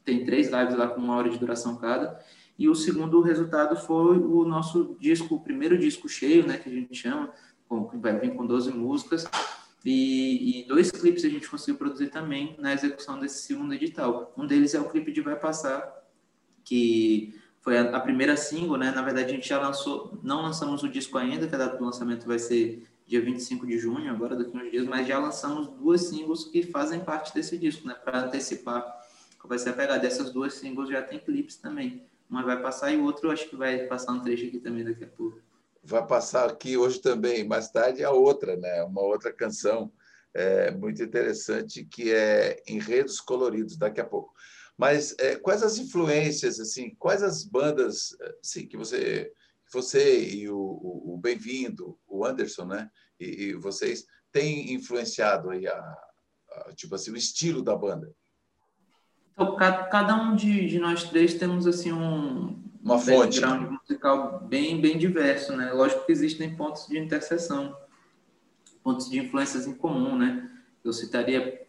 tem 0.04 0.24
três 0.24 0.50
lives 0.50 0.76
lá 0.76 0.88
com 0.88 1.00
uma 1.00 1.16
hora 1.16 1.28
de 1.28 1.38
duração 1.38 1.76
cada. 1.76 2.18
E 2.58 2.68
o 2.68 2.74
segundo 2.74 3.20
resultado 3.20 3.76
foi 3.76 4.18
o 4.18 4.44
nosso 4.44 4.96
disco, 5.00 5.34
o 5.34 5.40
primeiro 5.40 5.78
disco 5.78 6.08
cheio, 6.08 6.46
né, 6.46 6.58
que 6.58 6.68
a 6.68 6.72
gente 6.72 6.94
chama, 6.94 7.32
que 7.90 7.96
vai 7.96 8.18
vir 8.18 8.34
com 8.34 8.46
12 8.46 8.70
músicas, 8.70 9.24
e, 9.84 10.60
e, 10.60 10.68
dois 10.68 10.90
clipes 10.92 11.24
a 11.24 11.28
gente 11.28 11.48
conseguiu 11.48 11.76
produzir 11.76 12.08
também 12.08 12.54
na 12.58 12.72
execução 12.72 13.18
desse 13.18 13.42
segundo 13.42 13.74
edital. 13.74 14.32
Um 14.36 14.46
deles 14.46 14.74
é 14.74 14.80
o 14.80 14.88
clipe 14.88 15.10
de 15.10 15.20
Vai 15.20 15.34
Passar, 15.34 15.92
que 16.62 17.34
foi 17.60 17.76
a, 17.76 17.96
a, 17.96 17.98
primeira 17.98 18.36
single, 18.36 18.76
né? 18.76 18.92
Na 18.92 19.02
verdade, 19.02 19.32
a 19.32 19.34
gente 19.34 19.48
já 19.48 19.58
lançou, 19.58 20.20
não 20.22 20.42
lançamos 20.42 20.84
o 20.84 20.88
disco 20.88 21.18
ainda, 21.18 21.48
que 21.48 21.54
a 21.54 21.58
data 21.58 21.76
do 21.76 21.84
lançamento 21.84 22.26
vai 22.26 22.38
ser 22.38 22.86
dia 23.06 23.20
25 23.20 23.66
de 23.66 23.76
junho, 23.76 24.08
agora 24.08 24.36
daqui 24.36 24.56
uns 24.56 24.70
dias, 24.70 24.86
mas 24.86 25.08
já 25.08 25.18
lançamos 25.18 25.66
duas 25.66 26.02
singles 26.02 26.44
que 26.44 26.62
fazem 26.62 27.00
parte 27.00 27.34
desse 27.34 27.58
disco, 27.58 27.88
né? 27.88 27.94
Para 27.94 28.26
antecipar 28.26 29.02
vai 29.52 29.58
ser 29.58 29.70
a 29.70 29.72
pegada. 29.74 30.00
Dessas 30.00 30.32
duas 30.32 30.54
singles 30.54 30.88
já 30.88 31.02
tem 31.02 31.18
clipes 31.18 31.56
também. 31.56 32.02
Uma 32.32 32.42
vai 32.42 32.60
passar 32.60 32.90
e 32.90 32.96
o 32.96 33.04
outro 33.04 33.30
acho 33.30 33.48
que 33.48 33.54
vai 33.54 33.86
passar 33.86 34.12
um 34.12 34.20
trecho 34.20 34.46
aqui 34.46 34.58
também 34.58 34.82
daqui 34.82 35.04
a 35.04 35.08
pouco 35.08 35.40
vai 35.82 36.06
passar 36.06 36.48
aqui 36.48 36.76
hoje 36.76 37.00
também, 37.00 37.44
mais 37.44 37.70
tarde, 37.70 38.04
a 38.04 38.10
outra, 38.10 38.56
né? 38.56 38.82
uma 38.84 39.02
outra 39.02 39.32
canção 39.32 39.92
é, 40.32 40.70
muito 40.70 41.02
interessante 41.02 41.84
que 41.84 42.12
é 42.12 42.62
Enredos 42.66 43.20
Coloridos, 43.20 43.76
daqui 43.76 44.00
a 44.00 44.06
pouco. 44.06 44.32
Mas 44.78 45.14
é, 45.18 45.36
quais 45.36 45.62
as 45.62 45.78
influências, 45.78 46.60
assim, 46.60 46.94
quais 46.94 47.22
as 47.22 47.44
bandas 47.44 48.16
assim, 48.40 48.66
que 48.66 48.76
você, 48.76 49.32
você 49.72 50.24
e 50.24 50.48
o, 50.48 50.56
o, 50.56 51.14
o 51.14 51.18
Bem-vindo, 51.18 51.98
o 52.06 52.24
Anderson, 52.24 52.64
né? 52.64 52.88
E, 53.20 53.24
e, 53.24 53.54
vocês 53.54 54.06
têm 54.30 54.72
influenciado 54.72 55.50
aí 55.50 55.66
a, 55.66 55.74
a, 55.74 56.72
tipo 56.74 56.94
assim, 56.94 57.10
o 57.10 57.16
estilo 57.16 57.62
da 57.62 57.76
banda? 57.76 58.10
Então, 59.32 59.56
cada 59.56 60.14
um 60.14 60.36
de, 60.36 60.66
de 60.66 60.78
nós 60.78 61.04
três 61.04 61.34
temos 61.34 61.66
assim 61.66 61.92
um, 61.92 62.54
uma 62.82 62.98
fonte 62.98 63.40
musical 63.44 64.40
bem 64.48 64.80
bem 64.80 64.98
diverso, 64.98 65.56
né? 65.56 65.72
Lógico 65.72 66.04
que 66.04 66.12
existem 66.12 66.54
pontos 66.54 66.86
de 66.86 66.98
interseção, 66.98 67.76
pontos 68.82 69.08
de 69.08 69.18
influências 69.18 69.66
em 69.66 69.74
comum, 69.74 70.16
né? 70.16 70.50
Eu 70.84 70.92
citaria 70.92 71.62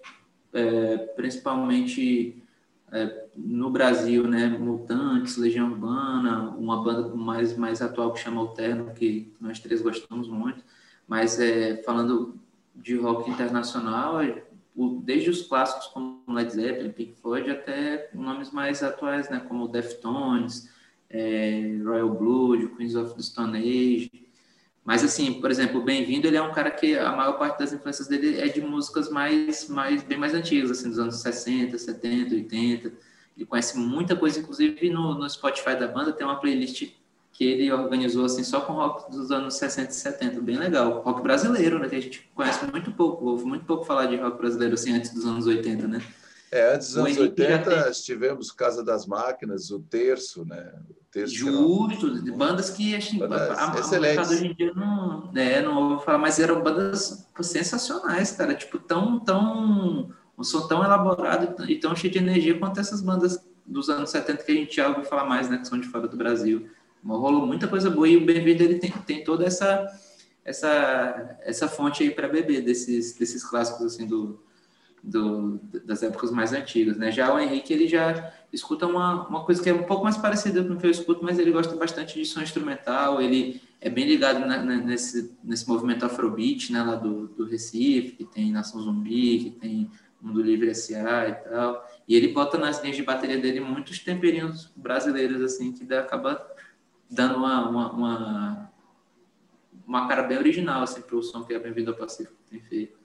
é, 0.51 0.97
principalmente 1.15 2.43
é, 2.91 3.25
no 3.35 3.69
Brasil, 3.69 4.27
né? 4.27 4.47
Mutantes, 4.47 5.37
Legião 5.37 5.71
Urbana, 5.71 6.49
uma 6.57 6.83
banda 6.83 7.15
mais 7.15 7.55
mais 7.55 7.81
atual 7.81 8.11
que 8.11 8.19
chama 8.19 8.41
Alterno, 8.41 8.93
que 8.93 9.31
nós 9.39 9.59
três 9.59 9.81
gostamos 9.81 10.27
muito. 10.27 10.63
Mas 11.07 11.39
é, 11.39 11.81
falando 11.83 12.35
de 12.75 12.97
rock 12.97 13.29
internacional, 13.29 14.19
é, 14.19 14.43
desde 15.03 15.29
os 15.29 15.43
clássicos 15.43 15.87
como 15.87 16.22
Led 16.33 16.51
Zeppelin, 16.51 16.91
Pink 16.91 17.15
Floyd, 17.21 17.49
até 17.49 18.09
nomes 18.13 18.51
mais 18.51 18.83
atuais, 18.83 19.29
né? 19.29 19.41
Como 19.47 19.67
Deftones 19.67 20.69
é, 21.13 21.77
Royal 21.83 22.09
Blood, 22.09 22.67
Queens 22.75 22.95
of 22.95 23.15
the 23.15 23.21
Stone 23.21 23.57
Age. 23.57 24.11
Mas, 24.83 25.03
assim, 25.03 25.39
por 25.39 25.49
exemplo, 25.49 25.79
o 25.79 25.83
Bem-vindo, 25.83 26.27
ele 26.27 26.35
é 26.35 26.41
um 26.41 26.51
cara 26.51 26.69
que 26.69 26.97
a 26.97 27.11
maior 27.15 27.37
parte 27.37 27.59
das 27.59 27.71
influências 27.71 28.07
dele 28.07 28.41
é 28.41 28.47
de 28.49 28.59
músicas 28.59 29.09
mais, 29.09 29.69
mais 29.69 30.03
bem 30.03 30.17
mais 30.17 30.33
antigas, 30.33 30.71
assim, 30.71 30.89
dos 30.89 30.99
anos 30.99 31.21
60, 31.21 31.77
70, 31.77 32.35
80. 32.35 32.91
Ele 33.37 33.45
conhece 33.45 33.77
muita 33.77 34.15
coisa, 34.15 34.39
inclusive 34.39 34.89
no, 34.89 35.13
no 35.13 35.29
Spotify 35.29 35.75
da 35.75 35.87
banda 35.87 36.11
tem 36.11 36.25
uma 36.27 36.35
playlist 36.35 36.91
que 37.31 37.45
ele 37.45 37.71
organizou, 37.71 38.25
assim, 38.25 38.43
só 38.43 38.61
com 38.61 38.73
rock 38.73 39.09
dos 39.09 39.31
anos 39.31 39.55
60 39.55 39.89
e 39.89 39.93
70, 39.93 40.41
bem 40.41 40.57
legal. 40.57 41.01
Rock 41.01 41.21
brasileiro, 41.21 41.79
né, 41.79 41.87
que 41.87 41.95
a 41.95 41.99
gente 41.99 42.29
conhece 42.35 42.63
muito 42.69 42.91
pouco, 42.91 43.25
ouve 43.25 43.45
muito 43.45 43.65
pouco 43.65 43.85
falar 43.85 44.05
de 44.05 44.17
rock 44.17 44.37
brasileiro, 44.37 44.73
assim, 44.73 44.93
antes 44.93 45.11
dos 45.13 45.25
anos 45.25 45.47
80, 45.47 45.87
né? 45.87 46.01
É, 46.53 46.75
antes 46.75 46.89
dos 46.89 46.97
anos 46.97 47.17
80, 47.17 47.83
tem... 47.83 47.91
tivemos 48.03 48.51
Casa 48.51 48.83
das 48.83 49.07
Máquinas, 49.07 49.71
o 49.71 49.79
Terço, 49.79 50.45
né? 50.45 50.71
O 50.87 50.93
terço 51.11 51.33
Justo, 51.33 52.21
de 52.21 52.31
bandas 52.31 52.69
que 52.69 52.95
assim, 52.95 53.17
bandas 53.17 53.57
a, 53.57 53.71
a 53.71 54.21
hoje 54.21 54.47
em 54.47 54.53
dia 54.53 54.71
não, 54.75 55.31
né, 55.31 55.61
não 55.61 55.89
vou 55.89 55.99
falar, 55.99 56.19
mas 56.19 56.39
eram 56.39 56.61
bandas 56.61 57.27
sensacionais, 57.41 58.31
cara, 58.33 58.53
tipo, 58.53 58.77
tão, 58.77 59.19
tão, 59.19 60.11
um 60.37 60.43
som 60.43 60.67
tão 60.67 60.83
elaborado 60.83 61.69
e 61.69 61.79
tão 61.79 61.95
cheio 61.95 62.13
de 62.13 62.19
energia 62.19 62.57
quanto 62.59 62.79
essas 62.79 63.01
bandas 63.01 63.43
dos 63.65 63.89
anos 63.89 64.11
70 64.11 64.43
que 64.43 64.51
a 64.51 64.55
gente 64.55 64.75
já 64.75 64.89
ouviu 64.89 65.05
falar 65.05 65.25
mais, 65.25 65.49
né, 65.49 65.57
que 65.57 65.67
são 65.67 65.79
de 65.79 65.87
fora 65.87 66.07
do 66.07 66.17
Brasil. 66.17 66.69
Rolou 67.03 67.47
muita 67.47 67.67
coisa 67.67 67.89
boa 67.89 68.07
e 68.07 68.17
o 68.17 68.25
Bem-vindo 68.25 68.61
ele 68.61 68.77
tem, 68.77 68.91
tem 68.91 69.23
toda 69.23 69.43
essa 69.43 69.87
essa 70.45 71.37
essa 71.41 71.67
fonte 71.67 72.03
aí 72.03 72.11
para 72.11 72.27
beber 72.27 72.61
desses 72.61 73.13
desses 73.13 73.43
clássicos 73.43 73.85
assim 73.85 74.05
do 74.05 74.39
do, 75.03 75.59
das 75.83 76.01
épocas 76.01 76.31
mais 76.31 76.53
antigas, 76.53 76.97
né? 76.97 77.11
Já 77.11 77.33
o 77.33 77.37
Henrique, 77.37 77.73
ele 77.73 77.87
já 77.87 78.31
escuta 78.53 78.87
uma, 78.87 79.27
uma 79.27 79.43
coisa 79.43 79.61
que 79.61 79.69
é 79.69 79.73
um 79.73 79.83
pouco 79.83 80.03
mais 80.03 80.15
parecida 80.15 80.63
com 80.63 80.73
o 80.73 80.77
que 80.77 80.85
eu 80.85 80.91
escuto, 80.91 81.23
mas 81.23 81.37
ele 81.37 81.51
gosta 81.51 81.75
bastante 81.75 82.17
de 82.17 82.25
som 82.25 82.41
instrumental, 82.41 83.21
ele 83.21 83.61
é 83.81 83.89
bem 83.89 84.05
ligado 84.05 84.39
na, 84.39 84.63
na, 84.63 84.77
nesse, 84.77 85.35
nesse 85.43 85.67
movimento 85.67 86.05
afrobeat, 86.05 86.71
né, 86.71 86.81
lá 86.81 86.95
do, 86.95 87.27
do 87.27 87.45
Recife, 87.45 88.13
que 88.13 88.23
tem 88.23 88.51
Nação 88.51 88.79
Zumbi, 88.79 89.39
que 89.39 89.49
tem 89.51 89.91
Mundo 90.21 90.41
Livre 90.41 90.73
SA 90.73 91.27
e 91.27 91.33
tal. 91.49 91.85
E 92.07 92.15
ele 92.15 92.29
bota 92.29 92.57
nas 92.57 92.81
linhas 92.81 92.95
de 92.95 93.03
bateria 93.03 93.37
dele 93.37 93.59
muitos 93.59 93.99
temperinhos 93.99 94.71
brasileiros, 94.73 95.41
assim, 95.41 95.73
que 95.73 95.93
acaba 95.93 96.41
dando 97.09 97.35
uma, 97.35 97.69
uma, 97.69 97.91
uma, 97.91 98.71
uma 99.85 100.07
cara 100.07 100.23
bem 100.23 100.37
original, 100.37 100.83
assim, 100.83 101.01
para 101.01 101.17
o 101.17 101.21
som 101.21 101.43
que 101.43 101.53
a 101.53 101.59
Bem-vindo 101.59 101.91
ao 101.91 101.97
Pacífico 101.97 102.37
tem 102.49 102.61
feito. 102.61 102.97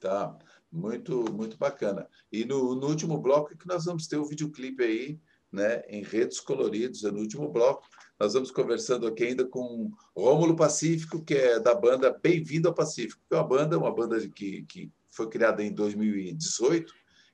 Tá, 0.00 0.34
muito, 0.70 1.24
muito 1.32 1.56
bacana. 1.56 2.08
E 2.30 2.44
no, 2.44 2.74
no 2.74 2.88
último 2.88 3.18
bloco 3.18 3.56
que 3.56 3.66
nós 3.66 3.84
vamos 3.84 4.06
ter 4.06 4.16
o 4.16 4.26
videoclipe 4.26 4.82
aí, 4.82 5.20
né, 5.52 5.82
em 5.88 6.02
redes 6.02 6.40
coloridos, 6.40 7.04
é 7.04 7.10
no 7.10 7.20
último 7.20 7.48
bloco. 7.50 7.86
Nós 8.18 8.34
vamos 8.34 8.50
conversando 8.50 9.06
aqui 9.06 9.24
ainda 9.24 9.44
com 9.46 9.90
Rômulo 10.16 10.56
Pacífico, 10.56 11.24
que 11.24 11.34
é 11.34 11.60
da 11.60 11.74
banda 11.74 12.18
Bem-vindo 12.22 12.68
ao 12.68 12.74
Pacífico, 12.74 13.22
que 13.28 13.34
é 13.34 13.38
uma 13.38 13.46
banda, 13.46 13.78
uma 13.78 13.94
banda 13.94 14.18
que, 14.28 14.62
que 14.62 14.90
foi 15.10 15.28
criada 15.28 15.62
em 15.62 15.72
2018 15.72 16.92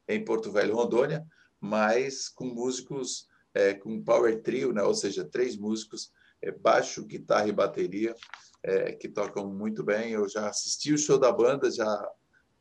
em 0.09 0.25
Porto 0.25 0.51
Velho, 0.51 0.75
Rondônia, 0.75 1.27
mas 1.61 2.29
com 2.29 2.47
músicos 2.47 3.29
é, 3.55 3.75
com 3.75 4.03
power 4.03 4.41
trio, 4.43 4.73
né? 4.73 4.83
ou 4.83 4.95
seja, 4.95 5.25
três 5.25 5.57
músicos, 5.57 6.13
é, 6.41 6.51
baixo, 6.51 7.05
guitarra 7.05 7.49
e 7.49 7.53
bateria, 7.53 8.15
é, 8.63 8.93
que 8.93 9.09
tocam 9.09 9.49
muito 9.49 9.83
bem. 9.83 10.13
Eu 10.13 10.29
já 10.29 10.49
assisti 10.49 10.93
o 10.93 10.99
show 10.99 11.19
da 11.19 11.33
banda, 11.33 11.71
já, 11.71 12.11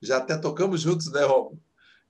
já 0.01 0.17
até 0.17 0.37
tocamos 0.37 0.81
juntos, 0.81 1.11
né, 1.11 1.23
Rômulo? 1.23 1.61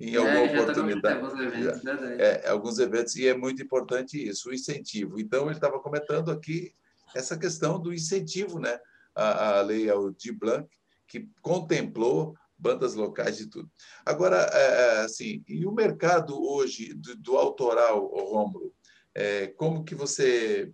em 0.02 0.16
alguma 0.16 0.40
é, 0.40 0.62
oportunidade. 0.62 1.20
Alguns 1.20 1.40
eventos, 1.40 1.86
é, 2.20 2.50
alguns 2.50 2.80
eventos, 2.80 3.16
e 3.16 3.28
é 3.28 3.38
muito 3.38 3.62
importante 3.62 4.18
isso, 4.18 4.50
o 4.50 4.54
incentivo. 4.54 5.20
Então, 5.20 5.46
ele 5.46 5.54
estava 5.54 5.80
comentando 5.80 6.32
aqui 6.32 6.74
essa 7.16 7.38
questão 7.38 7.80
do 7.80 7.94
incentivo, 7.94 8.60
né? 8.60 8.80
A, 9.14 9.60
a 9.60 9.62
lei 9.62 9.90
Aldir 9.90 10.38
Blanc, 10.38 10.68
que 11.08 11.30
contemplou 11.42 12.34
bandas 12.58 12.96
locais 12.96 13.40
e 13.40 13.50
tudo. 13.50 13.70
Agora, 14.06 14.50
é, 14.54 14.60
é, 14.62 15.00
assim, 15.02 15.44
e 15.48 15.66
o 15.66 15.72
mercado 15.72 16.42
hoje 16.42 16.94
do, 16.94 17.16
do 17.16 17.38
autoral, 17.38 18.08
Rômulo, 18.08 18.74
é, 19.14 19.48
como 19.48 19.84
que 19.84 19.94
você, 19.94 20.72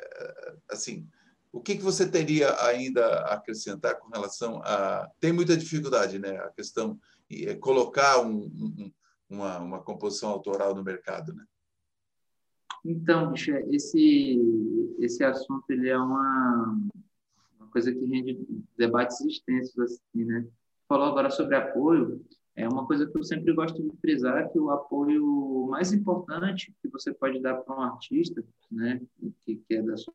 é, 0.00 0.54
assim, 0.70 1.08
o 1.52 1.60
que, 1.60 1.76
que 1.76 1.82
você 1.82 2.08
teria 2.08 2.54
ainda 2.64 3.04
a 3.04 3.34
acrescentar 3.34 3.98
com 3.98 4.08
relação 4.08 4.60
a... 4.64 5.10
Tem 5.18 5.32
muita 5.32 5.56
dificuldade, 5.56 6.18
né? 6.18 6.36
A 6.38 6.50
questão 6.50 6.98
é 7.30 7.54
colocar 7.54 8.20
um, 8.20 8.44
um, 8.44 8.92
uma, 9.28 9.58
uma 9.58 9.82
composição 9.82 10.30
autoral 10.30 10.74
no 10.74 10.84
mercado, 10.84 11.34
né? 11.34 11.44
Então, 12.84 13.32
bicho, 13.32 13.52
esse, 13.70 14.38
esse 14.98 15.22
assunto 15.22 15.64
ele 15.70 15.88
é 15.88 15.98
uma, 15.98 16.78
uma 17.58 17.68
coisa 17.68 17.92
que 17.92 18.04
rende 18.06 18.38
debates 18.76 19.20
extensos, 19.20 19.78
assim, 19.78 20.24
né? 20.24 20.46
Falou 20.88 21.06
agora 21.06 21.30
sobre 21.30 21.56
apoio, 21.56 22.24
é 22.56 22.68
uma 22.68 22.86
coisa 22.86 23.06
que 23.06 23.16
eu 23.16 23.22
sempre 23.22 23.52
gosto 23.52 23.82
de 23.82 23.96
frisar, 23.98 24.50
que 24.50 24.58
o 24.58 24.70
apoio 24.70 25.66
mais 25.68 25.92
importante 25.92 26.74
que 26.82 26.88
você 26.88 27.12
pode 27.12 27.40
dar 27.40 27.56
para 27.56 27.76
um 27.76 27.82
artista, 27.82 28.42
né, 28.70 29.00
que, 29.44 29.56
que 29.56 29.74
é 29.74 29.82
da 29.82 29.96
sua 29.96 30.12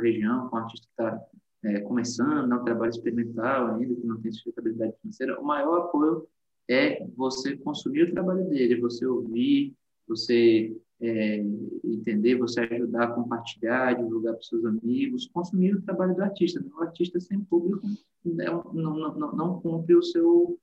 região, 0.00 0.48
um 0.52 0.56
artista 0.56 0.86
que 0.86 0.92
está 0.92 1.20
é, 1.64 1.80
começando, 1.80 2.52
um 2.52 2.64
trabalho 2.64 2.90
experimental 2.90 3.74
ainda, 3.74 3.94
que 3.94 4.06
não 4.06 4.20
tem 4.20 4.32
sustentabilidade 4.32 4.94
financeira, 5.00 5.40
o 5.40 5.44
maior 5.44 5.86
apoio 5.86 6.26
é 6.68 7.04
você 7.16 7.56
consumir 7.56 8.02
o 8.04 8.12
trabalho 8.12 8.48
dele, 8.48 8.80
você 8.80 9.06
ouvir, 9.06 9.74
você 10.06 10.76
é, 11.00 11.44
entender, 11.84 12.36
você 12.36 12.60
ajudar 12.60 13.14
compartilhar, 13.14 13.94
divulgar 13.94 14.34
para 14.34 14.42
seus 14.42 14.64
amigos, 14.64 15.28
consumir 15.32 15.74
o 15.74 15.82
trabalho 15.82 16.14
do 16.14 16.22
artista. 16.22 16.62
O 16.76 16.82
artista 16.82 17.20
sem 17.20 17.40
público 17.40 17.86
né, 18.24 18.46
não, 18.46 18.62
não, 18.72 19.14
não, 19.14 19.32
não 19.32 19.60
cumpre 19.60 19.94
o 19.94 20.02
seu, 20.02 20.58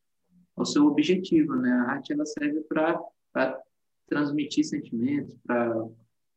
o 0.56 0.66
seu 0.66 0.86
objetivo. 0.86 1.56
Né? 1.56 1.72
A 1.72 1.92
arte 1.92 2.14
ela 2.14 2.26
serve 2.26 2.62
para 2.62 3.62
transmitir 4.08 4.66
sentimentos, 4.66 5.36
para 5.46 5.88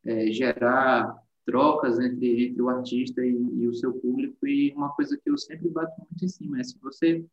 é, 0.04 0.30
gerar 0.30 1.14
trocas 1.48 1.98
entre, 1.98 2.48
entre 2.48 2.60
o 2.60 2.68
artista 2.68 3.24
e, 3.24 3.30
e, 3.30 3.66
o 3.66 3.72
seu 3.72 3.94
público. 3.94 4.46
E 4.46 4.70
uma 4.76 4.90
coisa 4.90 5.16
que 5.16 5.30
eu 5.30 5.38
sempre 5.38 5.66
bato 5.70 5.98
muito 5.98 6.22
em 6.22 6.28
cima 6.28 6.60
é 6.60 6.62
se 6.62 6.78
você 6.78 7.24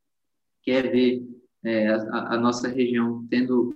quer 0.63 0.89
ver 0.89 1.21
é, 1.65 1.89
a, 1.89 2.35
a, 2.35 2.37
nossa 2.37 2.69
região 2.69 3.27
tendo 3.29 3.75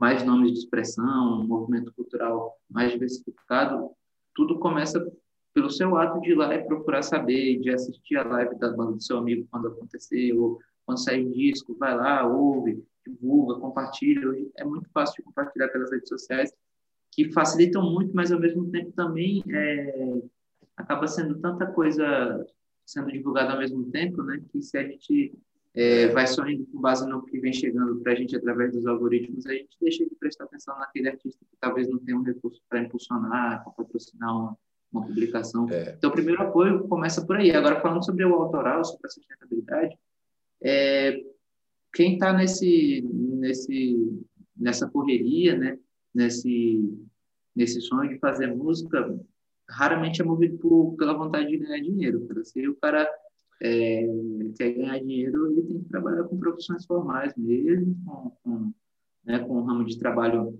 mais 0.00 0.24
nomes 0.24 0.52
de 0.52 0.60
expressão, 0.60 1.42
um 1.42 1.46
movimento 1.46 1.92
cultural 1.92 2.56
mais 2.70 2.92
diversificado, 2.92 3.90
tudo 4.34 4.58
começa 4.58 5.06
pelo 5.52 5.70
seu 5.70 5.94
ato 5.98 6.18
de 6.22 6.30
ir 6.30 6.34
lá 6.34 6.54
e 6.54 6.64
procurar 6.64 7.02
saber, 7.02 7.60
de 7.60 7.68
assistir 7.68 8.16
a 8.16 8.24
live 8.24 8.58
da 8.58 8.72
banda 8.72 8.92
do 8.92 9.02
seu 9.02 9.18
amigo 9.18 9.46
quando 9.50 9.68
acontecer, 9.68 10.32
ou 10.32 10.58
quando 10.86 11.04
sair 11.04 11.26
um 11.26 11.30
disco, 11.30 11.76
vai 11.78 11.94
lá, 11.94 12.26
ouve, 12.26 12.82
divulga, 13.06 13.60
compartilha. 13.60 14.30
É 14.56 14.64
muito 14.64 14.88
fácil 14.94 15.16
de 15.16 15.24
compartilhar 15.24 15.68
pelas 15.68 15.90
redes 15.92 16.08
sociais 16.08 16.50
que 17.14 17.32
facilitam 17.32 17.82
muito, 17.92 18.14
mas 18.14 18.32
ao 18.32 18.40
mesmo 18.40 18.68
tempo 18.70 18.90
também 18.92 19.42
é, 19.48 20.22
acaba 20.76 21.06
sendo 21.06 21.38
tanta 21.38 21.66
coisa 21.66 22.44
sendo 22.84 23.10
divulgada 23.10 23.52
ao 23.52 23.58
mesmo 23.58 23.90
tempo, 23.90 24.22
né? 24.22 24.42
Que 24.50 24.60
se 24.60 24.76
a 24.76 24.82
gente 24.82 25.32
é, 25.74 26.08
vai 26.08 26.26
só 26.26 26.46
indo 26.46 26.66
com 26.66 26.80
base 26.80 27.08
no 27.08 27.24
que 27.24 27.38
vem 27.38 27.52
chegando 27.52 28.00
para 28.00 28.12
a 28.12 28.14
gente 28.14 28.36
através 28.36 28.72
dos 28.72 28.86
algoritmos, 28.86 29.46
a 29.46 29.52
gente 29.52 29.76
deixa 29.80 30.04
de 30.04 30.14
prestar 30.16 30.44
atenção 30.44 30.76
naquele 30.78 31.08
artista 31.08 31.44
que 31.44 31.56
talvez 31.60 31.88
não 31.88 31.98
tenha 31.98 32.18
um 32.18 32.22
recurso 32.22 32.60
para 32.68 32.80
impulsionar, 32.80 33.62
para 33.62 33.72
patrocinar 33.72 34.36
uma, 34.36 34.58
uma 34.92 35.06
publicação. 35.06 35.68
É. 35.70 35.94
Então, 35.96 36.10
o 36.10 36.12
primeiro 36.12 36.42
apoio 36.42 36.86
começa 36.88 37.24
por 37.24 37.36
aí. 37.36 37.52
Agora, 37.52 37.80
falando 37.80 38.04
sobre 38.04 38.24
o 38.24 38.34
autoral, 38.34 38.84
sobre 38.84 39.06
a 39.06 39.10
sustentabilidade, 39.10 39.96
é, 40.62 41.22
quem 41.94 42.14
está 42.14 42.32
nesse, 42.32 43.02
nesse, 43.02 44.20
nessa 44.56 44.90
correria, 44.90 45.56
né? 45.56 45.78
Nesse, 46.14 47.06
nesse 47.54 47.80
sonho 47.80 48.10
de 48.10 48.18
fazer 48.18 48.54
música, 48.54 49.18
raramente 49.68 50.20
é 50.20 50.24
movido 50.24 50.58
por, 50.58 50.94
pela 50.96 51.14
vontade 51.14 51.48
de 51.48 51.58
ganhar 51.58 51.80
dinheiro. 51.82 52.26
Cara. 52.26 52.44
Se 52.44 52.68
o 52.68 52.76
cara 52.76 53.10
é, 53.62 54.06
quer 54.56 54.72
ganhar 54.72 54.98
dinheiro, 54.98 55.50
ele 55.50 55.62
tem 55.62 55.82
que 55.82 55.88
trabalhar 55.88 56.24
com 56.24 56.38
profissões 56.38 56.84
formais 56.86 57.34
mesmo, 57.36 57.96
com, 58.04 58.30
com, 58.42 58.72
né, 59.24 59.38
com 59.40 59.58
um 59.58 59.64
ramo 59.64 59.84
de 59.84 59.98
trabalho 59.98 60.58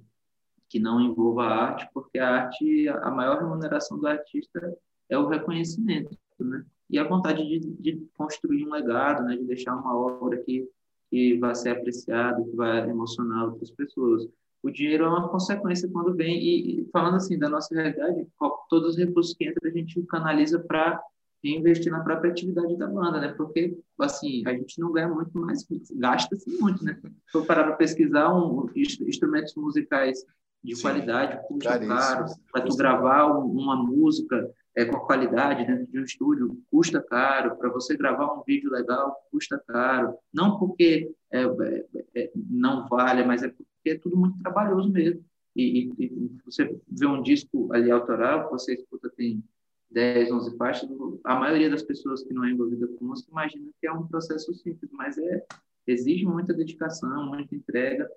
que 0.69 0.79
não 0.81 1.01
envolva 1.01 1.45
a 1.45 1.65
arte, 1.67 1.89
porque 1.93 2.19
a 2.19 2.29
arte, 2.29 2.89
a 2.89 3.11
maior 3.11 3.39
remuneração 3.39 3.99
do 3.99 4.07
artista 4.07 4.77
é 5.09 5.19
o 5.19 5.29
reconhecimento, 5.29 6.17
né? 6.41 6.65
E 6.91 6.99
a 6.99 7.07
vontade 7.07 7.47
de, 7.47 7.61
de 7.61 8.09
construir 8.17 8.67
um 8.67 8.71
legado, 8.71 9.25
né? 9.25 9.37
De 9.37 9.45
deixar 9.45 9.77
uma 9.77 9.97
obra 9.97 10.37
que, 10.39 10.69
que 11.11 11.39
vai 11.39 11.55
ser 11.55 11.71
apreciada, 11.71 12.43
que 12.43 12.57
vai 12.57 12.89
emocionar 12.89 13.45
outras 13.45 13.71
pessoas 13.71 14.27
o 14.65 14.71
dinheiro 14.71 15.05
é 15.05 15.09
uma 15.09 15.29
consequência 15.29 15.89
quando 15.93 16.15
vem. 16.15 16.39
E, 16.39 16.81
e 16.81 16.89
falando 16.91 17.17
assim 17.17 17.39
da 17.39 17.51
nossa 17.51 17.75
realidade, 17.75 18.27
todos 18.71 18.91
os 18.91 18.97
recursos 18.97 19.35
que 19.35 19.47
entram 19.47 19.71
a 19.71 19.75
gente 19.75 20.01
canaliza 20.05 20.59
para 20.59 21.03
investir 21.45 21.93
na 21.93 22.01
própria 22.01 22.31
atividade 22.31 22.75
da 22.79 22.87
banda, 22.87 23.21
né? 23.21 23.29
Porque, 23.37 23.77
assim, 24.01 24.43
a 24.47 24.55
gente 24.55 24.81
não 24.81 24.91
ganha 24.91 25.09
muito, 25.09 25.31
mas 25.39 25.67
gasta-se 25.97 26.49
muito, 26.59 26.83
né? 26.83 26.99
Se 27.03 27.33
for 27.33 27.45
parar 27.45 27.65
para 27.65 27.77
pesquisar 27.77 28.35
um, 28.35 28.67
instrumentos 28.75 29.55
musicais 29.55 30.25
de 30.63 30.75
Sim, 30.75 30.81
qualidade, 30.81 31.47
custa 31.47 31.79
caro. 31.87 32.25
Para 32.51 32.63
tu 32.63 32.75
gravar 32.75 33.27
uma 33.27 33.77
música 33.77 34.51
é, 34.75 34.87
com 34.87 34.99
qualidade 35.01 35.67
dentro 35.67 35.87
de 35.93 36.01
um 36.01 36.05
estúdio, 36.05 36.59
custa 36.71 37.03
caro. 37.03 37.55
Para 37.57 37.69
você 37.69 37.95
gravar 37.99 38.33
um 38.33 38.43
vídeo 38.43 38.71
legal, 38.71 39.15
custa 39.31 39.63
caro. 39.69 40.17
Não 40.33 40.59
porque 40.59 41.15
é, 41.31 41.43
é, 41.43 41.85
é 42.15 42.31
não 42.35 42.89
vale, 42.89 43.23
mas 43.25 43.43
é 43.43 43.49
porque 43.49 43.74
porque 43.85 43.91
é 43.91 43.99
tudo 43.99 44.17
muito 44.17 44.39
trabalhoso 44.39 44.89
mesmo. 44.89 45.23
E, 45.55 45.93
e, 45.99 46.05
e, 46.07 46.39
você 46.45 46.81
vê 46.89 47.07
um 47.07 47.23
disco 47.23 47.73
ali 47.73 47.91
autoral, 47.91 48.51
você 48.51 48.75
escuta, 48.75 49.11
tem 49.11 49.45
10, 49.91 50.33
11 50.33 50.57
faixas, 50.57 50.89
a 51.23 51.37
maioria 51.37 51.71
das 51.71 51.83
pessoas 51.83 52.25
que 52.25 52.33
não 52.33 52.45
é 52.45 52.51
envolvida 52.51 52.89
com 52.89 53.05
música 53.05 53.31
imagina 53.31 53.71
que 53.79 53.87
é 53.87 53.93
um 53.93 54.09
processo 54.09 54.53
simples, 54.55 54.91
mas 54.93 55.19
é 55.19 55.47
exige 55.87 56.25
muita 56.25 56.55
dedicação, 56.55 57.27
muita 57.27 57.55
entrega. 57.55 58.11